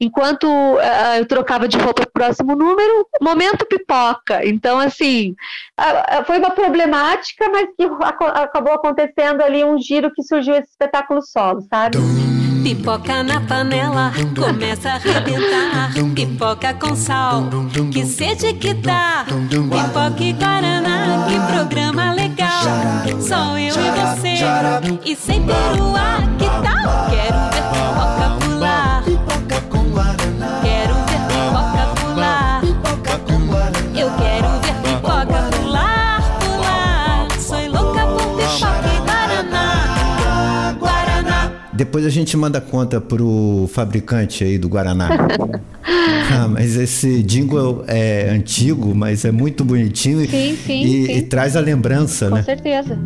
Enquanto 0.00 0.44
uh, 0.48 1.18
eu 1.18 1.26
trocava 1.26 1.68
de 1.68 1.76
roupa 1.76 2.02
para 2.02 2.08
o 2.08 2.12
próximo 2.12 2.56
número, 2.56 3.06
momento 3.20 3.66
pipoca. 3.66 4.44
Então, 4.44 4.80
assim, 4.80 5.36
uh, 5.78 6.24
foi 6.24 6.38
uma 6.38 6.50
problemática, 6.50 7.48
mas 7.50 7.68
que 7.76 7.84
acabou 8.34 8.72
acontecendo 8.72 9.42
ali 9.42 9.62
um 9.62 9.78
giro 9.78 10.10
que 10.12 10.22
surgiu 10.22 10.54
esse 10.54 10.70
espetáculo 10.70 11.22
solo, 11.22 11.60
sabe? 11.68 11.98
Pipoca 12.62 13.22
na 13.22 13.40
panela, 13.40 14.12
começa 14.36 14.90
a 14.90 14.94
arrebentar. 14.94 15.92
Pipoca 16.14 16.74
com 16.74 16.94
sal, 16.94 17.44
que 17.92 18.04
sede 18.04 18.52
que 18.54 18.74
dá. 18.74 19.24
Pipoca 19.26 20.22
e 20.22 20.32
Guaraná, 20.32 21.26
que 21.28 21.52
programa 21.52 22.12
legal. 22.12 22.62
Só 23.20 23.58
eu 23.58 23.74
e 23.74 23.90
você, 23.90 24.38
e 25.04 25.16
sem 25.16 25.42
peruá, 25.42 26.18
que 26.38 26.46
tal? 26.46 26.77
Depois 41.78 42.04
a 42.04 42.10
gente 42.10 42.36
manda 42.36 42.60
conta 42.60 43.00
pro 43.00 43.70
fabricante 43.72 44.42
aí 44.42 44.58
do 44.58 44.68
Guaraná. 44.68 45.10
ah, 46.34 46.48
mas 46.48 46.74
esse 46.74 47.22
jingle 47.22 47.84
é 47.86 48.30
antigo, 48.30 48.92
mas 48.96 49.24
é 49.24 49.30
muito 49.30 49.64
bonitinho 49.64 50.28
sim, 50.28 50.56
sim, 50.56 50.82
e, 50.82 51.06
sim. 51.06 51.12
e 51.12 51.22
traz 51.22 51.54
a 51.54 51.60
lembrança, 51.60 52.30
Com 52.30 52.34
né? 52.34 52.42
certeza. 52.42 52.98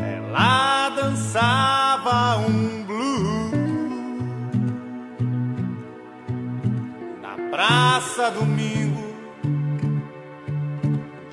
Ela 0.00 0.88
dançava 0.90 2.38
um 2.38 2.84
blues 2.84 3.52
na 7.22 7.36
praça 7.48 8.32
domingo, 8.32 9.14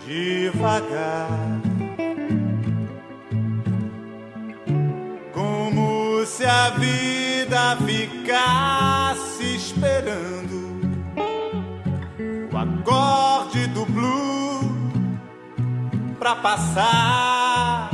devagar, 0.08 1.49
se 6.40 6.46
a 6.46 6.70
vida 6.70 7.78
ficasse 7.86 9.44
esperando 9.58 10.80
o 12.50 12.58
acorde 12.58 13.68
do 13.68 13.86
blues 13.86 14.66
pra 16.18 16.38
passar. 16.38 17.92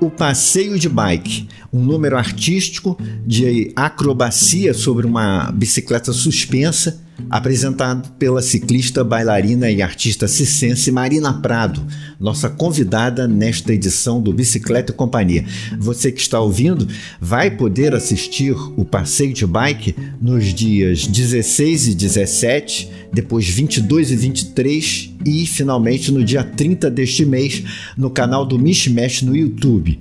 O 0.00 0.08
Passeio 0.08 0.78
de 0.78 0.88
Bike, 0.88 1.48
um 1.70 1.84
número 1.84 2.16
artístico 2.16 2.96
de 3.26 3.70
acrobacia 3.76 4.72
sobre 4.72 5.04
uma 5.06 5.52
bicicleta 5.52 6.14
suspensa, 6.14 7.04
apresentado 7.28 8.08
pela 8.12 8.40
ciclista, 8.40 9.04
bailarina 9.04 9.70
e 9.70 9.82
artista 9.82 10.26
cicense 10.26 10.90
Marina 10.90 11.42
Prado, 11.42 11.86
nossa 12.18 12.48
convidada 12.48 13.28
nesta 13.28 13.72
edição 13.72 14.20
do 14.20 14.32
Bicicleta 14.32 14.92
e 14.92 14.94
Companhia. 14.94 15.44
Você 15.78 16.10
que 16.10 16.20
está 16.20 16.40
ouvindo 16.40 16.88
vai 17.20 17.50
poder 17.50 17.94
assistir 17.94 18.54
o 18.76 18.84
Passeio 18.84 19.32
de 19.32 19.46
Bike 19.46 19.94
nos 20.20 20.52
dias 20.52 21.06
16 21.06 21.88
e 21.88 21.94
17, 21.94 22.90
depois 23.12 23.48
22 23.48 24.10
e 24.10 24.16
23 24.16 25.14
e 25.24 25.46
finalmente 25.46 26.10
no 26.12 26.24
dia 26.24 26.42
30 26.42 26.90
deste 26.90 27.24
mês 27.24 27.62
no 27.96 28.10
canal 28.10 28.44
do 28.44 28.58
Mishmash 28.58 29.22
no 29.22 29.36
YouTube. 29.36 30.00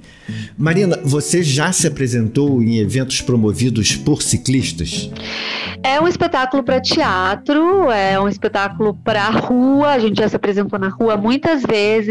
Marina, 0.58 1.00
você 1.04 1.42
já 1.42 1.72
se 1.72 1.88
apresentou 1.88 2.62
em 2.62 2.78
eventos 2.80 3.22
promovidos 3.22 3.96
por 3.96 4.22
ciclistas? 4.22 5.10
É 5.84 6.02
um 6.02 6.08
espetáculo 6.08 6.64
para 6.64 6.82
teatro, 6.82 7.90
é 7.92 8.20
um 8.20 8.28
espetáculo 8.28 8.94
para 8.94 9.30
rua, 9.30 9.92
a 9.92 10.00
gente 10.00 10.18
já 10.18 10.28
se 10.28 10.36
apresentou 10.36 10.78
na 10.78 10.90
rua 10.90 11.16
muitas 11.16 11.62
vezes. 11.62 12.07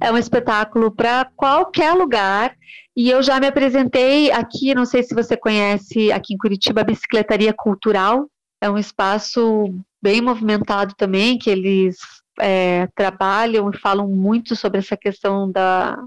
É 0.00 0.12
um 0.12 0.18
espetáculo 0.18 0.90
para 0.90 1.30
qualquer 1.36 1.92
lugar. 1.92 2.56
E 2.96 3.10
eu 3.10 3.22
já 3.22 3.40
me 3.40 3.46
apresentei 3.46 4.30
aqui, 4.30 4.74
não 4.74 4.84
sei 4.84 5.02
se 5.02 5.14
você 5.14 5.36
conhece, 5.36 6.12
aqui 6.12 6.34
em 6.34 6.38
Curitiba, 6.38 6.82
a 6.82 6.84
Bicicletaria 6.84 7.52
Cultural. 7.52 8.28
É 8.60 8.70
um 8.70 8.78
espaço 8.78 9.74
bem 10.00 10.20
movimentado 10.20 10.94
também, 10.94 11.38
que 11.38 11.50
eles 11.50 11.96
é, 12.38 12.86
trabalham 12.94 13.70
e 13.70 13.78
falam 13.78 14.08
muito 14.08 14.54
sobre 14.54 14.78
essa 14.78 14.96
questão 14.96 15.50
da, 15.50 15.98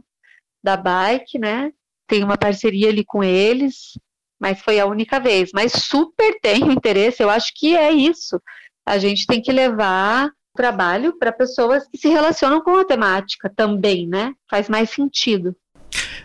da 0.64 0.78
bike, 0.78 1.38
né? 1.38 1.72
Tem 2.08 2.24
uma 2.24 2.38
parceria 2.38 2.90
ali 2.90 3.04
com 3.04 3.24
eles, 3.24 4.00
mas 4.40 4.62
foi 4.62 4.80
a 4.80 4.86
única 4.86 5.20
vez. 5.20 5.52
Mas 5.54 5.74
super 5.74 6.40
tenho 6.42 6.72
interesse, 6.72 7.22
eu 7.22 7.30
acho 7.30 7.52
que 7.56 7.76
é 7.76 7.92
isso. 7.92 8.42
A 8.86 8.98
gente 8.98 9.28
tem 9.28 9.42
que 9.42 9.52
levar 9.52 10.32
trabalho 10.58 11.18
para 11.18 11.32
pessoas 11.32 11.84
que 11.90 11.98
se 11.98 12.10
relacionam 12.10 12.62
com 12.62 12.76
a 12.78 12.84
temática 12.84 13.50
também, 13.56 14.06
né? 14.06 14.34
Faz 14.50 14.68
mais 14.68 14.90
sentido. 14.90 15.56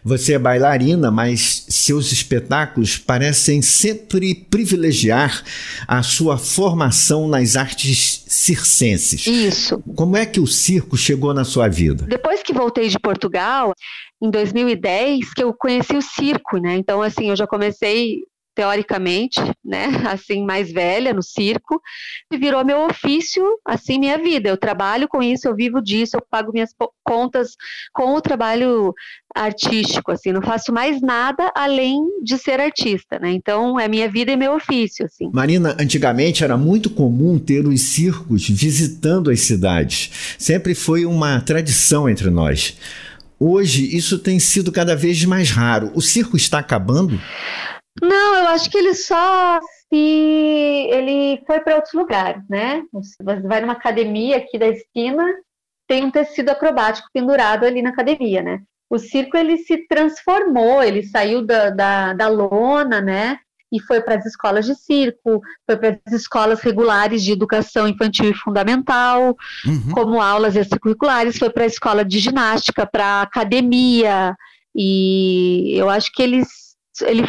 Você 0.05 0.33
é 0.33 0.39
bailarina, 0.39 1.11
mas 1.13 1.65
seus 1.69 2.11
espetáculos 2.11 2.99
parecem 2.99 3.63
sempre 3.63 4.35
privilegiar 4.35 5.45
a 5.87 6.03
sua 6.03 6.37
formação 6.37 7.29
nas 7.29 7.55
artes 7.55 8.25
circenses. 8.27 9.25
Isso. 9.27 9.81
Como 9.95 10.17
é 10.17 10.27
que 10.27 10.41
o 10.41 10.47
circo 10.47 10.97
chegou 10.97 11.33
na 11.33 11.45
sua 11.45 11.69
vida? 11.69 12.05
Depois 12.09 12.43
que 12.43 12.53
voltei 12.53 12.89
de 12.89 12.99
Portugal, 12.99 13.73
em 14.21 14.31
2010, 14.31 15.33
que 15.35 15.45
eu 15.45 15.55
conheci 15.55 15.97
o 15.97 16.03
circo, 16.03 16.59
né? 16.59 16.77
Então, 16.77 17.01
assim, 17.01 17.31
eu 17.31 17.37
já 17.37 17.47
comecei 17.47 18.23
teoricamente, 18.55 19.41
né, 19.65 19.87
assim 20.11 20.45
mais 20.45 20.71
velha 20.71 21.13
no 21.13 21.23
circo, 21.23 21.81
e 22.33 22.37
virou 22.37 22.65
meu 22.65 22.87
ofício, 22.87 23.45
assim 23.65 23.99
minha 23.99 24.19
vida. 24.19 24.49
Eu 24.49 24.57
trabalho 24.57 25.09
com 25.09 25.23
isso, 25.23 25.49
eu 25.49 25.55
vivo 25.55 25.81
disso, 25.81 26.17
eu 26.17 26.27
pago 26.31 26.53
minhas 26.53 26.71
contas 27.05 27.57
com 27.93 28.15
o 28.15 28.21
trabalho 28.21 28.95
artístico, 29.35 30.13
assim, 30.13 30.33
não 30.33 30.43
faço 30.43 30.73
mais 30.73 31.01
nada 31.01 31.51
além 31.55 32.03
de 32.23 32.37
ser 32.37 32.61
artista, 32.61 33.19
né? 33.19 33.33
Então 33.33 33.81
é 33.81 33.89
minha 33.89 34.11
vida 34.11 34.31
e 34.33 34.37
meu 34.37 34.55
ofício, 34.55 35.07
assim. 35.07 35.31
Marina, 35.33 35.77
antigamente 35.81 36.45
era 36.45 36.57
muito 36.57 36.91
comum 36.91 37.39
ter 37.39 37.67
os 37.67 37.81
circos 37.81 38.49
visitando 38.49 39.31
as 39.31 39.41
cidades. 39.41 40.37
Sempre 40.39 40.75
foi 40.75 41.07
uma 41.07 41.41
tradição 41.41 42.09
entre 42.09 42.31
nós. 42.31 42.77
Hoje 43.45 43.97
isso 43.97 44.19
tem 44.19 44.39
sido 44.39 44.71
cada 44.71 44.95
vez 44.95 45.25
mais 45.25 45.51
raro. 45.51 45.91
O 45.95 46.01
circo 46.01 46.37
está 46.37 46.59
acabando? 46.59 47.21
Não, 48.01 48.35
eu 48.37 48.49
acho 48.49 48.71
que 48.71 48.79
ele 48.79 48.95
só 48.95 49.61
se 49.61 49.97
ele 50.91 51.43
foi 51.47 51.61
para 51.61 51.77
outros 51.77 51.93
lugares, 51.93 52.43
né? 52.49 52.83
Você 52.93 53.23
vai 53.23 53.61
numa 53.61 53.75
academia 53.75 54.39
aqui 54.39 54.59
da 54.59 54.69
esquina, 54.69 55.25
tem 55.87 56.05
um 56.05 56.11
tecido 56.11 56.51
acrobático 56.51 57.09
pendurado 57.13 57.65
ali 57.65 57.83
na 57.83 57.91
academia, 57.91 58.43
né? 58.43 58.63
O 58.89 58.99
circo 58.99 59.37
ele 59.37 59.59
se 59.59 59.87
transformou, 59.87 60.83
ele 60.83 61.03
saiu 61.03 61.45
da, 61.45 61.71
da, 61.71 62.13
da 62.15 62.29
lona, 62.29 63.01
né? 63.01 63.39
e 63.73 63.81
foi 63.81 64.03
para 64.03 64.17
as 64.17 64.27
escolas 64.27 64.67
de 64.67 64.75
circo, 64.75 65.41
foi 65.67 65.77
para 65.79 65.99
as 66.07 66.13
escolas 66.13 66.61
regulares 66.61 67.25
de 67.25 67.33
educação 67.33 67.89
infantil 67.89 68.31
e 68.31 68.35
fundamental, 68.35 69.35
uhum. 69.65 69.91
como 69.93 70.21
aulas 70.21 70.55
extracurriculares, 70.55 71.39
foi 71.39 71.49
para 71.49 71.65
a 71.65 71.67
escola 71.67 72.05
de 72.05 72.19
ginástica, 72.19 72.87
para 72.87 73.23
academia, 73.23 74.37
e 74.77 75.75
eu 75.75 75.89
acho 75.89 76.13
que 76.13 76.23
eles, 76.23 76.77
ele, 77.01 77.27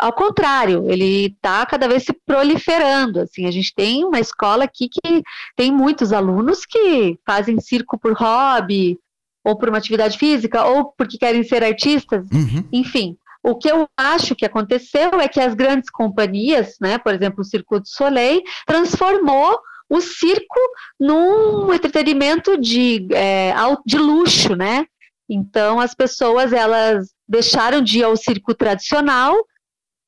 ao 0.00 0.12
contrário, 0.12 0.90
ele 0.90 1.26
está 1.26 1.64
cada 1.66 1.86
vez 1.86 2.04
se 2.04 2.12
proliferando. 2.26 3.20
Assim, 3.20 3.46
a 3.46 3.50
gente 3.50 3.74
tem 3.74 4.04
uma 4.04 4.18
escola 4.18 4.64
aqui 4.64 4.88
que 4.88 5.22
tem 5.56 5.70
muitos 5.70 6.12
alunos 6.12 6.64
que 6.64 7.18
fazem 7.26 7.60
circo 7.60 7.98
por 7.98 8.12
hobby, 8.14 8.98
ou 9.44 9.56
por 9.56 9.68
uma 9.68 9.78
atividade 9.78 10.18
física, 10.18 10.64
ou 10.64 10.92
porque 10.96 11.18
querem 11.18 11.42
ser 11.42 11.62
artistas, 11.64 12.26
uhum. 12.32 12.64
enfim. 12.72 13.16
O 13.42 13.54
que 13.54 13.70
eu 13.70 13.88
acho 13.96 14.34
que 14.34 14.44
aconteceu 14.44 15.18
é 15.20 15.26
que 15.26 15.40
as 15.40 15.54
grandes 15.54 15.88
companhias, 15.90 16.76
né, 16.80 16.98
por 16.98 17.14
exemplo, 17.14 17.40
o 17.40 17.44
Circo 17.44 17.80
du 17.80 17.88
Soleil, 17.88 18.42
transformou 18.66 19.58
o 19.88 20.00
circo 20.00 20.60
num 21.00 21.72
entretenimento 21.74 22.56
de, 22.56 23.08
é, 23.12 23.52
de 23.84 23.98
luxo, 23.98 24.54
né? 24.54 24.86
Então 25.28 25.80
as 25.80 25.94
pessoas 25.94 26.52
elas 26.52 27.08
deixaram 27.28 27.80
de 27.80 27.98
ir 27.98 28.04
ao 28.04 28.16
circo 28.16 28.54
tradicional 28.54 29.36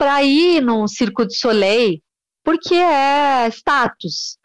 para 0.03 0.21
ir 0.25 0.61
num 0.61 0.89
circo 0.89 1.25
de 1.25 1.37
soleil, 1.37 2.03
porque 2.43 2.75
é 2.75 3.47
status. 3.51 4.37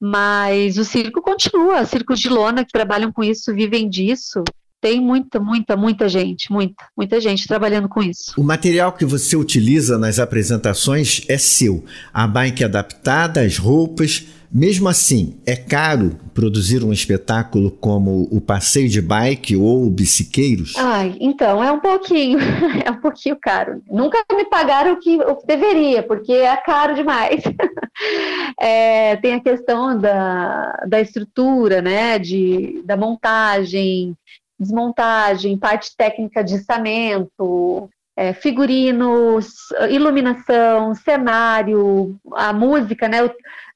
Mas 0.00 0.76
o 0.76 0.84
circo 0.84 1.22
continua, 1.22 1.86
circos 1.86 2.18
de 2.18 2.28
lona 2.28 2.64
que 2.64 2.72
trabalham 2.72 3.12
com 3.12 3.22
isso, 3.22 3.54
vivem 3.54 3.88
disso. 3.88 4.42
Tem 4.84 5.00
muita, 5.00 5.40
muita, 5.40 5.78
muita 5.78 6.10
gente, 6.10 6.52
muita, 6.52 6.84
muita 6.94 7.18
gente 7.18 7.48
trabalhando 7.48 7.88
com 7.88 8.02
isso. 8.02 8.34
O 8.36 8.44
material 8.44 8.92
que 8.92 9.06
você 9.06 9.34
utiliza 9.34 9.96
nas 9.96 10.18
apresentações 10.18 11.24
é 11.26 11.38
seu. 11.38 11.82
A 12.12 12.26
bike 12.26 12.62
adaptada, 12.62 13.40
as 13.40 13.56
roupas. 13.56 14.26
Mesmo 14.52 14.86
assim, 14.86 15.38
é 15.46 15.56
caro 15.56 16.16
produzir 16.34 16.84
um 16.84 16.92
espetáculo 16.92 17.70
como 17.70 18.28
o 18.30 18.42
Passeio 18.42 18.88
de 18.90 19.00
Bike 19.00 19.56
ou 19.56 19.86
o 19.86 19.90
Biciqueiros? 19.90 20.74
Ai, 20.76 21.16
então, 21.18 21.64
é 21.64 21.72
um 21.72 21.80
pouquinho, 21.80 22.38
é 22.84 22.90
um 22.90 23.00
pouquinho 23.00 23.38
caro. 23.40 23.82
Nunca 23.90 24.22
me 24.32 24.44
pagaram 24.44 24.92
o 24.92 25.00
que, 25.00 25.16
o 25.16 25.36
que 25.36 25.46
deveria, 25.46 26.02
porque 26.02 26.32
é 26.32 26.56
caro 26.58 26.94
demais. 26.94 27.42
é, 28.60 29.16
tem 29.16 29.32
a 29.32 29.40
questão 29.40 29.98
da, 29.98 30.84
da 30.86 31.00
estrutura, 31.00 31.80
né, 31.80 32.18
de, 32.18 32.82
da 32.84 32.98
montagem, 32.98 34.14
desmontagem, 34.58 35.58
parte 35.58 35.96
técnica 35.96 36.42
de 36.42 36.56
içamento, 36.56 37.88
é, 38.16 38.32
figurinos, 38.32 39.48
iluminação, 39.90 40.94
cenário, 40.94 42.16
a 42.32 42.52
música, 42.52 43.08
né? 43.08 43.18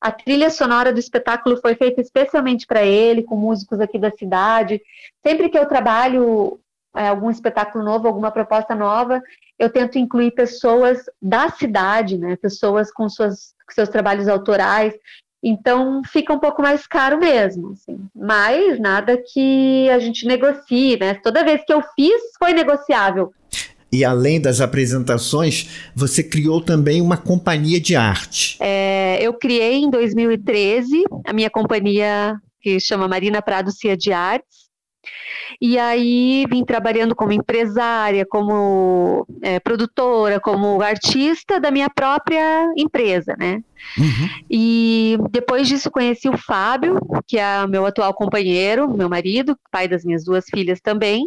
A 0.00 0.12
trilha 0.12 0.48
sonora 0.48 0.92
do 0.92 1.00
espetáculo 1.00 1.60
foi 1.60 1.74
feita 1.74 2.00
especialmente 2.00 2.66
para 2.66 2.84
ele, 2.84 3.24
com 3.24 3.36
músicos 3.36 3.80
aqui 3.80 3.98
da 3.98 4.12
cidade. 4.12 4.80
Sempre 5.26 5.48
que 5.48 5.58
eu 5.58 5.66
trabalho 5.66 6.60
é, 6.96 7.08
algum 7.08 7.30
espetáculo 7.30 7.84
novo, 7.84 8.06
alguma 8.06 8.30
proposta 8.30 8.74
nova, 8.74 9.20
eu 9.58 9.70
tento 9.70 9.98
incluir 9.98 10.30
pessoas 10.30 11.04
da 11.20 11.50
cidade, 11.50 12.16
né? 12.16 12.36
Pessoas 12.36 12.92
com 12.92 13.08
suas, 13.08 13.54
com 13.66 13.74
seus 13.74 13.88
trabalhos 13.88 14.28
autorais. 14.28 14.94
Então 15.42 16.02
fica 16.04 16.32
um 16.32 16.38
pouco 16.38 16.60
mais 16.60 16.86
caro 16.86 17.18
mesmo, 17.18 17.72
assim. 17.72 17.96
mas 18.14 18.78
nada 18.80 19.16
que 19.16 19.88
a 19.90 19.98
gente 19.98 20.26
negocie, 20.26 20.98
né? 20.98 21.14
Toda 21.14 21.44
vez 21.44 21.62
que 21.64 21.72
eu 21.72 21.82
fiz 21.94 22.20
foi 22.38 22.52
negociável. 22.52 23.32
E 23.90 24.04
além 24.04 24.40
das 24.40 24.60
apresentações, 24.60 25.90
você 25.94 26.22
criou 26.22 26.60
também 26.60 27.00
uma 27.00 27.16
companhia 27.16 27.80
de 27.80 27.96
arte. 27.96 28.58
É, 28.60 29.18
eu 29.22 29.32
criei 29.32 29.76
em 29.76 29.90
2013 29.90 31.04
a 31.24 31.32
minha 31.32 31.48
companhia 31.48 32.36
que 32.60 32.78
chama 32.78 33.08
Marina 33.08 33.40
Prado 33.40 33.70
Cia 33.72 33.96
de 33.96 34.12
Artes. 34.12 34.67
E 35.60 35.78
aí 35.78 36.46
vim 36.48 36.64
trabalhando 36.64 37.16
como 37.16 37.32
empresária, 37.32 38.26
como 38.26 39.26
é, 39.42 39.58
produtora, 39.58 40.38
como 40.38 40.80
artista 40.82 41.58
da 41.58 41.70
minha 41.70 41.88
própria 41.90 42.72
empresa, 42.76 43.34
né? 43.38 43.62
Uhum. 43.96 44.28
E 44.50 45.18
depois 45.30 45.66
disso 45.66 45.90
conheci 45.90 46.28
o 46.28 46.36
Fábio, 46.36 46.98
que 47.26 47.38
é 47.38 47.66
meu 47.66 47.86
atual 47.86 48.12
companheiro, 48.14 48.88
meu 48.88 49.08
marido, 49.08 49.58
pai 49.70 49.88
das 49.88 50.04
minhas 50.04 50.24
duas 50.24 50.44
filhas 50.46 50.80
também, 50.80 51.24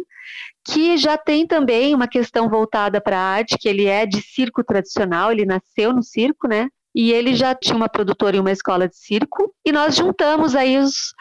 que 0.64 0.96
já 0.96 1.18
tem 1.18 1.46
também 1.46 1.94
uma 1.94 2.06
questão 2.06 2.48
voltada 2.48 3.00
para 3.00 3.18
a 3.18 3.34
arte, 3.34 3.58
que 3.58 3.68
ele 3.68 3.86
é 3.86 4.06
de 4.06 4.22
circo 4.22 4.62
tradicional, 4.62 5.32
ele 5.32 5.44
nasceu 5.44 5.92
no 5.92 6.02
circo, 6.02 6.46
né? 6.46 6.68
E 6.94 7.12
ele 7.12 7.34
já 7.34 7.54
tinha 7.54 7.76
uma 7.76 7.88
produtora 7.88 8.36
e 8.36 8.40
uma 8.40 8.50
escola 8.52 8.88
de 8.88 8.96
circo, 8.96 9.54
e 9.64 9.72
nós 9.72 9.96
juntamos 9.96 10.54
aí 10.54 10.78
os, 10.78 11.14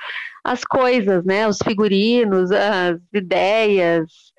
as 0.44 0.64
coisas, 0.64 1.24
né? 1.24 1.48
Os 1.48 1.58
figurinos, 1.64 2.52
as 2.52 3.00
ideias. 3.14 4.31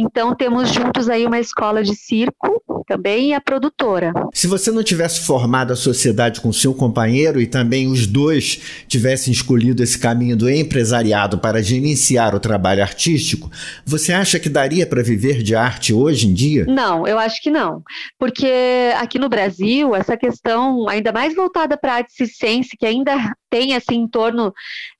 Então 0.00 0.34
temos 0.34 0.70
juntos 0.70 1.10
aí 1.10 1.26
uma 1.26 1.38
escola 1.38 1.82
de 1.82 1.94
circo 1.94 2.62
também 2.86 3.28
e 3.28 3.34
a 3.34 3.40
produtora. 3.40 4.14
Se 4.32 4.46
você 4.46 4.70
não 4.70 4.82
tivesse 4.82 5.20
formado 5.20 5.74
a 5.74 5.76
sociedade 5.76 6.40
com 6.40 6.50
seu 6.50 6.72
companheiro 6.72 7.38
e 7.38 7.46
também 7.46 7.86
os 7.86 8.06
dois 8.06 8.84
tivessem 8.88 9.30
escolhido 9.30 9.82
esse 9.82 9.98
caminho 9.98 10.34
do 10.34 10.48
empresariado 10.48 11.38
para 11.38 11.62
gerenciar 11.62 12.34
o 12.34 12.40
trabalho 12.40 12.82
artístico, 12.82 13.50
você 13.84 14.10
acha 14.14 14.40
que 14.40 14.48
daria 14.48 14.86
para 14.86 15.02
viver 15.02 15.42
de 15.42 15.54
arte 15.54 15.92
hoje 15.92 16.26
em 16.26 16.32
dia? 16.32 16.64
Não, 16.66 17.06
eu 17.06 17.18
acho 17.18 17.42
que 17.42 17.50
não. 17.50 17.82
Porque 18.18 18.50
aqui 18.96 19.18
no 19.18 19.28
Brasil, 19.28 19.94
essa 19.94 20.16
questão 20.16 20.88
ainda 20.88 21.12
mais 21.12 21.34
voltada 21.34 21.76
para 21.76 21.92
a 21.92 21.96
arte 21.96 22.14
circense, 22.14 22.74
que 22.74 22.86
ainda 22.86 23.36
tem 23.50 23.74
assim 23.74 23.96
em 23.96 24.08
torno 24.08 24.54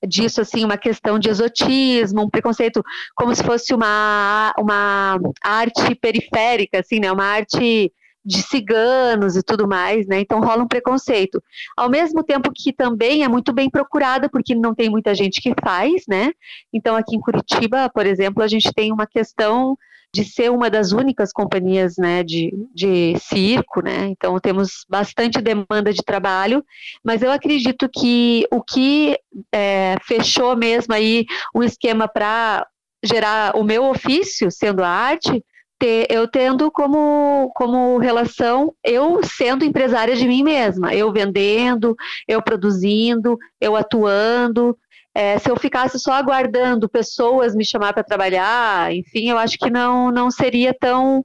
disso 0.05 0.41
assim 0.41 0.63
uma 0.65 0.77
questão 0.77 1.17
de 1.17 1.29
exotismo, 1.29 2.23
um 2.23 2.29
preconceito 2.29 2.83
como 3.15 3.33
se 3.33 3.43
fosse 3.43 3.73
uma, 3.73 4.53
uma 4.59 5.17
arte 5.41 5.95
periférica, 5.95 6.79
assim, 6.79 6.99
né? 6.99 7.11
Uma 7.11 7.25
arte 7.25 7.91
de 8.23 8.41
ciganos 8.43 9.35
e 9.35 9.41
tudo 9.41 9.67
mais, 9.67 10.05
né? 10.07 10.19
Então 10.19 10.41
rola 10.41 10.63
um 10.63 10.67
preconceito. 10.67 11.41
Ao 11.75 11.89
mesmo 11.89 12.23
tempo 12.23 12.51
que 12.53 12.71
também 12.71 13.23
é 13.23 13.27
muito 13.27 13.51
bem 13.51 13.69
procurada, 13.69 14.29
porque 14.29 14.53
não 14.53 14.75
tem 14.75 14.89
muita 14.89 15.15
gente 15.15 15.41
que 15.41 15.53
faz, 15.63 16.03
né? 16.07 16.31
Então 16.71 16.95
aqui 16.95 17.15
em 17.15 17.19
Curitiba, 17.19 17.89
por 17.89 18.05
exemplo, 18.05 18.43
a 18.43 18.47
gente 18.47 18.71
tem 18.73 18.91
uma 18.91 19.07
questão 19.07 19.75
de 20.13 20.25
ser 20.25 20.51
uma 20.51 20.69
das 20.69 20.91
únicas 20.91 21.31
companhias 21.31 21.95
né, 21.97 22.23
de, 22.23 22.53
de 22.73 23.17
circo, 23.19 23.81
né? 23.81 24.07
Então 24.07 24.39
temos 24.39 24.85
bastante 24.89 25.41
demanda 25.41 25.93
de 25.93 26.03
trabalho, 26.03 26.63
mas 27.03 27.21
eu 27.21 27.31
acredito 27.31 27.89
que 27.89 28.45
o 28.51 28.61
que 28.61 29.17
é, 29.53 29.95
fechou 30.03 30.55
mesmo 30.55 30.93
aí 30.93 31.25
um 31.55 31.63
esquema 31.63 32.07
para 32.07 32.67
gerar 33.03 33.55
o 33.55 33.63
meu 33.63 33.85
ofício, 33.85 34.51
sendo 34.51 34.83
a 34.83 34.89
arte, 34.89 35.43
ter, 35.79 36.05
eu 36.11 36.27
tendo 36.27 36.69
como, 36.69 37.51
como 37.55 37.97
relação 37.97 38.71
eu 38.83 39.23
sendo 39.23 39.65
empresária 39.65 40.15
de 40.15 40.27
mim 40.27 40.43
mesma, 40.43 40.93
eu 40.93 41.11
vendendo, 41.11 41.95
eu 42.27 42.41
produzindo, 42.41 43.37
eu 43.59 43.75
atuando. 43.75 44.77
É, 45.13 45.37
se 45.37 45.49
eu 45.49 45.57
ficasse 45.57 45.99
só 45.99 46.13
aguardando 46.13 46.89
pessoas 46.89 47.53
me 47.53 47.65
chamar 47.65 47.93
para 47.93 48.03
trabalhar, 48.03 48.93
enfim, 48.93 49.29
eu 49.29 49.37
acho 49.37 49.57
que 49.57 49.69
não, 49.69 50.11
não 50.11 50.31
seria 50.31 50.73
tão 50.73 51.21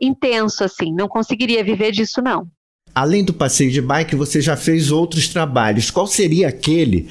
intenso 0.00 0.64
assim, 0.64 0.92
não 0.92 1.08
conseguiria 1.08 1.62
viver 1.64 1.92
disso 1.92 2.22
não. 2.22 2.46
Além 2.94 3.24
do 3.24 3.34
passeio 3.34 3.72
de 3.72 3.80
bike, 3.80 4.14
você 4.14 4.40
já 4.40 4.56
fez 4.56 4.92
outros 4.92 5.26
trabalhos. 5.26 5.90
Qual 5.90 6.06
seria 6.06 6.46
aquele 6.46 7.08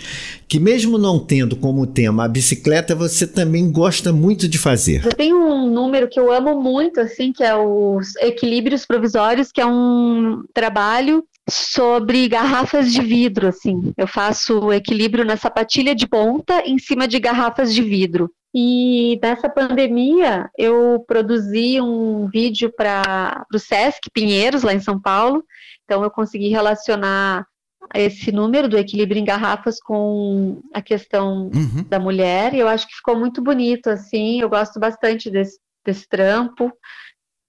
que, 0.47 0.57
mesmo 0.57 0.97
não 0.97 1.19
tendo 1.19 1.57
como 1.57 1.85
tema 1.85 2.23
a 2.23 2.27
bicicleta, 2.27 2.95
você 2.95 3.27
também 3.27 3.69
gosta 3.69 4.13
muito 4.13 4.47
de 4.47 4.57
fazer? 4.57 5.05
Eu 5.05 5.11
tenho 5.11 5.35
um 5.35 5.69
número 5.69 6.07
que 6.07 6.17
eu 6.17 6.31
amo 6.31 6.61
muito, 6.61 7.01
assim, 7.01 7.33
que 7.33 7.43
é 7.43 7.53
os 7.53 8.15
equilíbrios 8.21 8.85
provisórios, 8.85 9.51
que 9.51 9.59
é 9.59 9.65
um 9.65 10.43
trabalho 10.53 11.25
sobre 11.49 12.27
garrafas 12.27 12.91
de 12.91 13.01
vidro, 13.01 13.47
assim. 13.47 13.93
Eu 13.97 14.07
faço 14.07 14.71
equilíbrio 14.71 15.25
na 15.25 15.37
sapatilha 15.37 15.93
de 15.93 16.07
ponta 16.07 16.61
em 16.65 16.77
cima 16.77 17.07
de 17.07 17.19
garrafas 17.19 17.73
de 17.73 17.81
vidro. 17.81 18.31
E 18.55 19.19
nessa 19.21 19.49
pandemia, 19.49 20.49
eu 20.57 21.03
produzi 21.07 21.81
um 21.81 22.27
vídeo 22.27 22.71
para 22.75 23.45
o 23.53 23.57
Sesc 23.57 24.09
Pinheiros, 24.13 24.63
lá 24.63 24.73
em 24.73 24.79
São 24.79 25.01
Paulo. 25.01 25.43
Então, 25.83 26.03
eu 26.03 26.11
consegui 26.11 26.49
relacionar 26.49 27.45
esse 27.93 28.31
número 28.31 28.69
do 28.69 28.77
equilíbrio 28.77 29.19
em 29.19 29.25
garrafas 29.25 29.79
com 29.81 30.61
a 30.73 30.81
questão 30.81 31.49
uhum. 31.53 31.83
da 31.89 31.99
mulher, 31.99 32.53
e 32.53 32.59
eu 32.59 32.67
acho 32.67 32.87
que 32.87 32.95
ficou 32.95 33.17
muito 33.17 33.41
bonito, 33.41 33.87
assim, 33.89 34.39
eu 34.39 34.49
gosto 34.49 34.79
bastante 34.79 35.29
desse, 35.29 35.59
desse 35.85 36.07
trampo, 36.07 36.71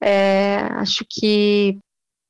é, 0.03 0.57
acho 0.73 1.05
que 1.09 1.79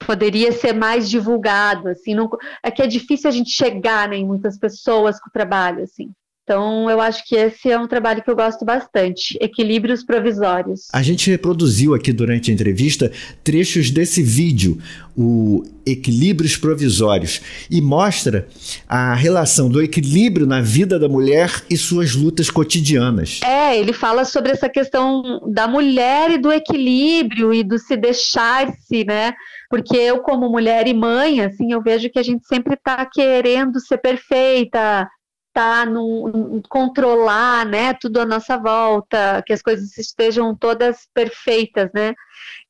poderia 0.06 0.52
ser 0.52 0.72
mais 0.72 1.08
divulgado, 1.08 1.88
assim, 1.88 2.14
não, 2.14 2.28
é 2.62 2.70
que 2.70 2.82
é 2.82 2.86
difícil 2.86 3.28
a 3.28 3.32
gente 3.32 3.50
chegar 3.50 4.08
né, 4.08 4.16
em 4.16 4.26
muitas 4.26 4.58
pessoas 4.58 5.20
com 5.20 5.28
o 5.28 5.32
trabalho, 5.32 5.82
assim, 5.82 6.10
Então, 6.44 6.90
eu 6.90 7.00
acho 7.00 7.26
que 7.26 7.34
esse 7.34 7.70
é 7.70 7.78
um 7.78 7.88
trabalho 7.88 8.22
que 8.22 8.30
eu 8.30 8.36
gosto 8.36 8.66
bastante, 8.66 9.36
equilíbrios 9.40 10.04
provisórios. 10.04 10.88
A 10.92 11.02
gente 11.02 11.30
reproduziu 11.30 11.94
aqui 11.94 12.12
durante 12.12 12.50
a 12.50 12.54
entrevista 12.54 13.10
trechos 13.42 13.90
desse 13.90 14.22
vídeo, 14.22 14.78
o 15.16 15.62
Equilíbrios 15.86 16.56
Provisórios, 16.56 17.40
e 17.70 17.80
mostra 17.80 18.46
a 18.86 19.14
relação 19.14 19.70
do 19.70 19.80
equilíbrio 19.80 20.46
na 20.46 20.60
vida 20.60 20.98
da 20.98 21.08
mulher 21.08 21.50
e 21.70 21.76
suas 21.76 22.14
lutas 22.14 22.50
cotidianas. 22.50 23.40
É, 23.42 23.78
ele 23.78 23.92
fala 23.92 24.24
sobre 24.24 24.50
essa 24.52 24.68
questão 24.68 25.40
da 25.46 25.66
mulher 25.66 26.30
e 26.32 26.38
do 26.38 26.52
equilíbrio 26.52 27.54
e 27.54 27.62
do 27.62 27.78
se 27.78 27.96
deixar-se, 27.96 29.04
né? 29.04 29.32
Porque 29.74 29.96
eu, 29.96 30.20
como 30.20 30.48
mulher 30.48 30.86
e 30.86 30.94
mãe, 30.94 31.40
assim, 31.40 31.72
eu 31.72 31.82
vejo 31.82 32.08
que 32.08 32.18
a 32.20 32.22
gente 32.22 32.46
sempre 32.46 32.74
está 32.74 33.04
querendo 33.04 33.80
ser 33.80 33.98
perfeita, 33.98 35.10
tá 35.52 35.84
no 35.84 36.62
controlar, 36.68 37.66
né, 37.66 37.92
tudo 37.92 38.20
à 38.20 38.24
nossa 38.24 38.56
volta, 38.56 39.42
que 39.44 39.52
as 39.52 39.60
coisas 39.60 39.98
estejam 39.98 40.54
todas 40.54 41.08
perfeitas, 41.12 41.90
né? 41.92 42.14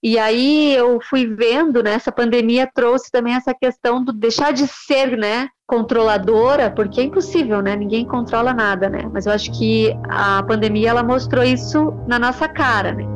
E 0.03 0.19
aí 0.19 0.75
eu 0.75 0.99
fui 0.99 1.27
vendo, 1.27 1.83
né, 1.83 1.93
essa 1.93 2.11
pandemia 2.11 2.67
trouxe 2.75 3.11
também 3.11 3.35
essa 3.35 3.53
questão 3.53 4.03
do 4.03 4.11
deixar 4.11 4.55
de 4.55 4.67
ser, 4.67 5.15
né, 5.19 5.51
controladora, 5.67 6.71
porque 6.71 7.03
é 7.03 7.05
impossível, 7.05 7.61
né? 7.61 7.77
Ninguém 7.77 8.07
controla 8.07 8.55
nada, 8.55 8.89
né? 8.89 9.03
Mas 9.13 9.27
eu 9.27 9.33
acho 9.33 9.53
que 9.53 9.95
a 10.09 10.43
pandemia 10.43 10.89
ela 10.89 11.03
mostrou 11.03 11.45
isso 11.45 11.93
na 12.09 12.19
nossa 12.19 12.49
cara, 12.49 12.93
né? 12.93 13.14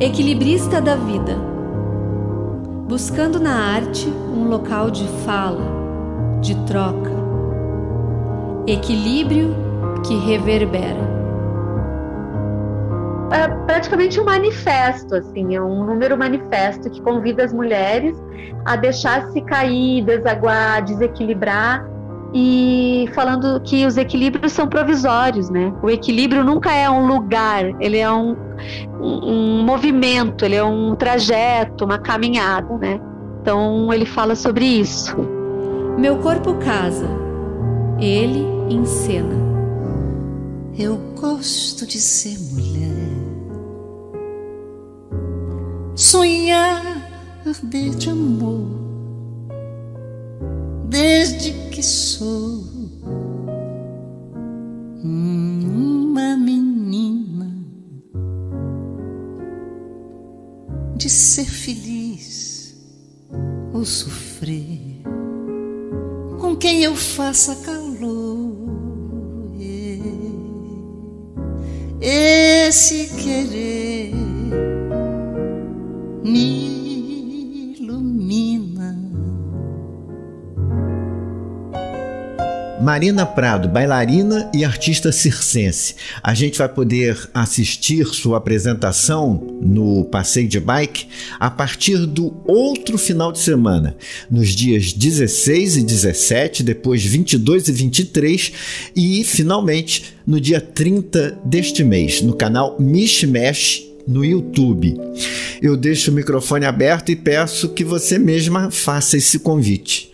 Equilibrista 0.00 0.80
da 0.80 0.96
vida. 0.96 1.36
Buscando 2.88 3.38
na 3.38 3.54
arte 3.54 4.08
um 4.08 4.48
local 4.48 4.90
de 4.90 5.06
fala, 5.24 5.62
de 6.40 6.54
troca, 6.66 7.12
equilíbrio 8.66 9.54
que 10.04 10.14
reverbera. 10.16 11.12
É 13.32 13.48
praticamente 13.66 14.20
um 14.20 14.24
manifesto, 14.24 15.14
assim, 15.14 15.54
é 15.54 15.62
um 15.62 15.84
número 15.84 16.18
manifesto 16.18 16.90
que 16.90 17.00
convida 17.00 17.44
as 17.44 17.52
mulheres 17.52 18.16
a 18.64 18.76
deixar-se 18.76 19.40
cair, 19.42 20.04
desaguar, 20.04 20.82
desequilibrar 20.84 21.86
e 22.34 23.08
falando 23.14 23.60
que 23.60 23.84
os 23.84 23.96
equilíbrios 23.96 24.52
são 24.52 24.66
provisórios, 24.66 25.50
né? 25.50 25.72
O 25.82 25.90
equilíbrio 25.90 26.42
nunca 26.42 26.72
é 26.72 26.88
um 26.88 27.06
lugar, 27.06 27.64
ele 27.78 27.98
é 27.98 28.10
um, 28.10 28.34
um, 28.98 29.60
um 29.60 29.62
movimento, 29.62 30.44
ele 30.44 30.56
é 30.56 30.64
um 30.64 30.94
trajeto, 30.94 31.84
uma 31.84 31.98
caminhada, 31.98 32.78
né? 32.78 32.98
Então 33.40 33.92
ele 33.92 34.06
fala 34.06 34.34
sobre 34.34 34.64
isso. 34.64 35.16
Meu 35.98 36.16
corpo 36.18 36.54
casa, 36.54 37.06
ele 38.00 38.46
encena. 38.70 39.42
Eu 40.78 40.96
gosto 41.20 41.86
de 41.86 42.00
ser 42.00 42.38
mulher, 42.38 43.10
sonhar, 45.94 46.82
arder 47.46 47.90
de 47.90 48.08
amor, 48.08 48.68
desde 50.88 51.61
que 51.82 51.86
sou 51.86 52.62
uma 55.02 56.36
menina, 56.36 57.50
de 60.96 61.10
ser 61.10 61.44
feliz 61.44 62.76
ou 63.74 63.84
sofrer 63.84 65.02
com 66.40 66.54
quem 66.54 66.84
eu 66.84 66.94
faça 66.94 67.56
calor. 67.56 68.52
Esse 72.00 73.08
querer 73.08 73.91
Marina 82.92 83.24
Prado, 83.24 83.70
bailarina 83.70 84.50
e 84.52 84.66
artista 84.66 85.10
circense. 85.10 85.94
A 86.22 86.34
gente 86.34 86.58
vai 86.58 86.68
poder 86.68 87.18
assistir 87.32 88.04
sua 88.08 88.36
apresentação 88.36 89.58
no 89.62 90.04
Passeio 90.04 90.46
de 90.46 90.60
Bike 90.60 91.06
a 91.40 91.50
partir 91.50 92.04
do 92.04 92.36
outro 92.46 92.98
final 92.98 93.32
de 93.32 93.38
semana, 93.38 93.96
nos 94.30 94.50
dias 94.50 94.92
16 94.92 95.78
e 95.78 95.82
17, 95.84 96.62
depois 96.62 97.02
22 97.02 97.68
e 97.68 97.72
23 97.72 98.52
e, 98.94 99.24
finalmente, 99.24 100.14
no 100.26 100.38
dia 100.38 100.60
30 100.60 101.38
deste 101.46 101.82
mês, 101.82 102.20
no 102.20 102.34
canal 102.34 102.76
Mishmash 102.78 103.84
no 104.06 104.22
YouTube. 104.22 105.00
Eu 105.62 105.78
deixo 105.78 106.10
o 106.10 106.14
microfone 106.14 106.66
aberto 106.66 107.10
e 107.10 107.16
peço 107.16 107.70
que 107.70 107.84
você 107.84 108.18
mesma 108.18 108.70
faça 108.70 109.16
esse 109.16 109.38
convite. 109.38 110.11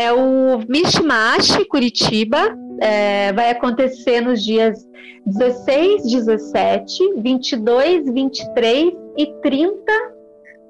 É, 0.00 0.10
o 0.14 0.60
Mishmash 0.66 1.62
Curitiba. 1.68 2.56
É, 2.80 3.30
vai 3.34 3.50
acontecer 3.50 4.22
nos 4.22 4.42
dias 4.42 4.78
16, 5.26 6.10
17, 6.10 7.16
22, 7.18 8.10
23 8.10 8.94
e 9.18 9.26
30 9.42 9.92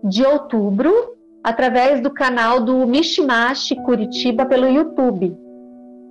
de 0.03 0.27
outubro, 0.27 0.93
através 1.45 2.01
do 2.01 2.11
canal 2.11 2.61
do 2.61 2.85
Mishmash 2.89 3.73
Curitiba 3.85 4.45
pelo 4.47 4.69
YouTube. 4.69 5.33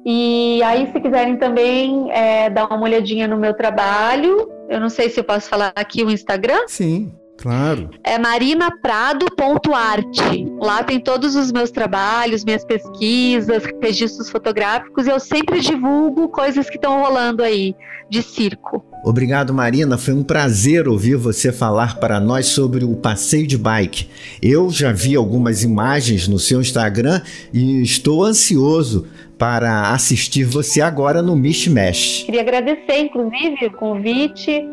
E 0.06 0.64
aí, 0.64 0.90
se 0.90 1.02
quiserem 1.02 1.36
também 1.36 2.10
é, 2.14 2.50
dar 2.50 2.68
uma 2.68 2.84
olhadinha 2.84 3.28
no 3.28 3.36
meu 3.36 3.54
trabalho, 3.54 4.50
eu 4.70 4.80
não 4.80 4.90
sei 4.90 5.10
se 5.10 5.20
eu 5.20 5.26
posso 5.26 5.50
falar 5.50 5.74
aqui 5.76 6.06
o 6.06 6.10
Instagram. 6.10 6.62
Sim. 6.68 7.12
Claro. 7.42 7.90
É 8.04 8.20
marinaprado.arte. 8.20 10.46
Lá 10.60 10.84
tem 10.84 11.00
todos 11.00 11.36
os 11.36 11.54
meus 11.54 11.72
trabalhos, 11.72 12.44
minhas 12.44 12.66
pesquisas, 12.66 13.64
registros 13.82 14.30
fotográficos 14.30 15.08
e 15.08 15.10
eu 15.10 15.22
sempre 15.22 15.62
divulgo 15.62 16.28
coisas 16.28 16.70
que 16.70 16.76
estão 16.76 17.02
rolando 17.02 17.42
aí 17.42 17.74
de 18.10 18.22
circo. 18.22 18.84
Obrigado, 19.06 19.54
Marina. 19.54 19.98
Foi 19.98 20.14
um 20.14 20.24
prazer 20.24 20.90
ouvir 20.90 21.16
você 21.16 21.54
falar 21.54 21.98
para 22.00 22.20
nós 22.20 22.48
sobre 22.48 22.84
o 22.84 22.98
passeio 22.98 23.48
de 23.48 23.58
bike. 23.58 24.10
Eu 24.42 24.70
já 24.70 24.92
vi 24.92 25.16
algumas 25.16 25.64
imagens 25.64 26.28
no 26.28 26.38
seu 26.38 26.60
Instagram 26.60 27.22
e 27.54 27.82
estou 27.82 28.26
ansioso 28.26 29.08
para 29.38 29.94
assistir 29.94 30.44
você 30.44 30.82
agora 30.82 31.22
no 31.22 31.38
Mishmash. 31.38 32.24
Queria 32.26 32.42
agradecer, 32.42 33.00
inclusive, 33.00 33.68
o 33.68 33.72
convite 33.72 34.68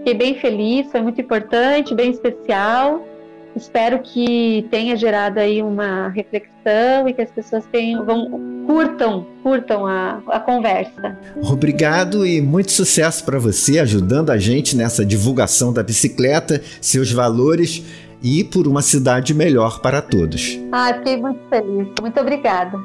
Fiquei 0.00 0.14
bem 0.14 0.34
feliz, 0.34 0.90
foi 0.90 1.02
muito 1.02 1.20
importante, 1.20 1.94
bem 1.94 2.10
especial. 2.10 3.06
Espero 3.54 3.98
que 3.98 4.66
tenha 4.70 4.96
gerado 4.96 5.38
aí 5.38 5.60
uma 5.60 6.08
reflexão 6.08 7.06
e 7.06 7.12
que 7.12 7.20
as 7.20 7.30
pessoas 7.30 7.66
tenham, 7.70 8.04
vão, 8.06 8.64
curtam, 8.66 9.26
curtam 9.42 9.86
a, 9.86 10.22
a 10.28 10.40
conversa. 10.40 11.18
Obrigado 11.42 12.24
e 12.24 12.40
muito 12.40 12.72
sucesso 12.72 13.24
para 13.24 13.38
você 13.38 13.78
ajudando 13.78 14.30
a 14.30 14.38
gente 14.38 14.74
nessa 14.74 15.04
divulgação 15.04 15.72
da 15.72 15.82
bicicleta, 15.82 16.62
seus 16.80 17.12
valores 17.12 17.84
e 18.22 18.42
por 18.42 18.66
uma 18.66 18.80
cidade 18.80 19.34
melhor 19.34 19.80
para 19.80 20.00
todos. 20.00 20.58
Ah, 20.72 20.94
fiquei 20.94 21.18
muito 21.18 21.40
feliz. 21.50 21.88
Muito 22.00 22.20
obrigada. 22.20 22.78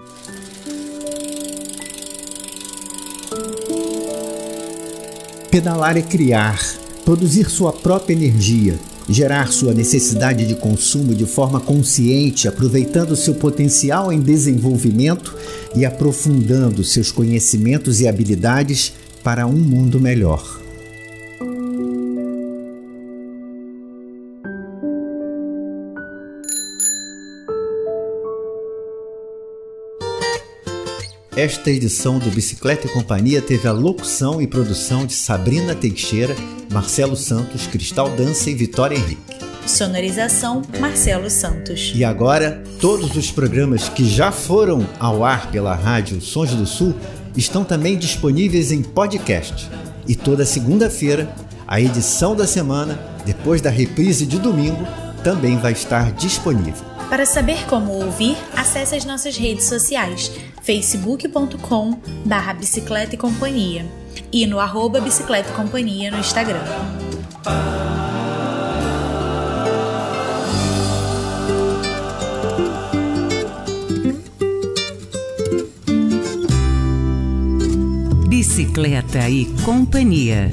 Pedalar 5.49 5.95
é 5.95 6.01
criar 6.01 6.59
produzir 7.05 7.49
sua 7.49 7.71
própria 7.71 8.15
energia, 8.15 8.79
gerar 9.07 9.53
sua 9.53 9.73
necessidade 9.73 10.47
de 10.47 10.55
consumo 10.55 11.13
de 11.13 11.25
forma 11.25 11.59
consciente, 11.59 12.47
aproveitando 12.47 13.15
seu 13.15 13.35
potencial 13.35 14.11
em 14.11 14.19
desenvolvimento 14.19 15.35
e 15.75 15.85
aprofundando 15.85 16.83
seus 16.83 17.11
conhecimentos 17.11 18.01
e 18.01 18.07
habilidades 18.07 18.93
para 19.23 19.45
um 19.45 19.53
mundo 19.53 20.01
melhor. 20.01 20.64
Esta 31.35 31.69
edição 31.69 32.17
do 32.17 32.31
Bicicleta 32.31 32.87
e 32.87 32.89
Companhia 32.89 33.41
teve 33.41 33.67
a 33.67 33.73
locução 33.73 34.41
e 34.41 34.47
produção 34.47 35.05
de 35.05 35.11
Sabrina 35.11 35.75
Teixeira, 35.75 36.33
Marcelo 36.71 37.17
Santos, 37.17 37.67
Cristal 37.67 38.09
Dança 38.11 38.49
e 38.49 38.55
Vitória 38.55 38.95
Henrique. 38.95 39.35
Sonorização 39.67 40.61
Marcelo 40.79 41.29
Santos. 41.29 41.91
E 41.93 42.05
agora, 42.05 42.63
todos 42.79 43.17
os 43.17 43.31
programas 43.31 43.89
que 43.89 44.07
já 44.07 44.31
foram 44.31 44.87
ao 44.97 45.25
ar 45.25 45.51
pela 45.51 45.75
Rádio 45.75 46.21
Sons 46.21 46.51
do 46.51 46.65
Sul 46.65 46.95
estão 47.35 47.65
também 47.65 47.97
disponíveis 47.97 48.71
em 48.71 48.81
podcast. 48.81 49.69
E 50.07 50.15
toda 50.15 50.45
segunda-feira, 50.45 51.29
a 51.67 51.81
edição 51.81 52.33
da 52.33 52.47
semana, 52.47 52.97
depois 53.25 53.59
da 53.59 53.69
reprise 53.69 54.25
de 54.25 54.39
domingo, 54.39 54.87
também 55.21 55.57
vai 55.57 55.73
estar 55.73 56.13
disponível. 56.13 56.85
Para 57.09 57.25
saber 57.25 57.65
como 57.65 57.91
ouvir, 57.91 58.37
acesse 58.55 58.95
as 58.95 59.03
nossas 59.03 59.35
redes 59.35 59.65
sociais 59.65 60.31
facebook.com 60.65 61.99
barra 62.25 62.51
bicicleta 62.55 63.13
e 63.13 63.17
companhia 63.19 63.85
e 64.33 64.47
no 64.47 64.59
arroba 64.59 64.99
bicicleta 64.99 65.51
e 65.51 65.53
companhia 65.53 66.09
no 66.09 66.17
Instagram. 66.17 66.63
Bicicleta 78.27 79.29
e 79.29 79.45
Companhia. 79.63 80.49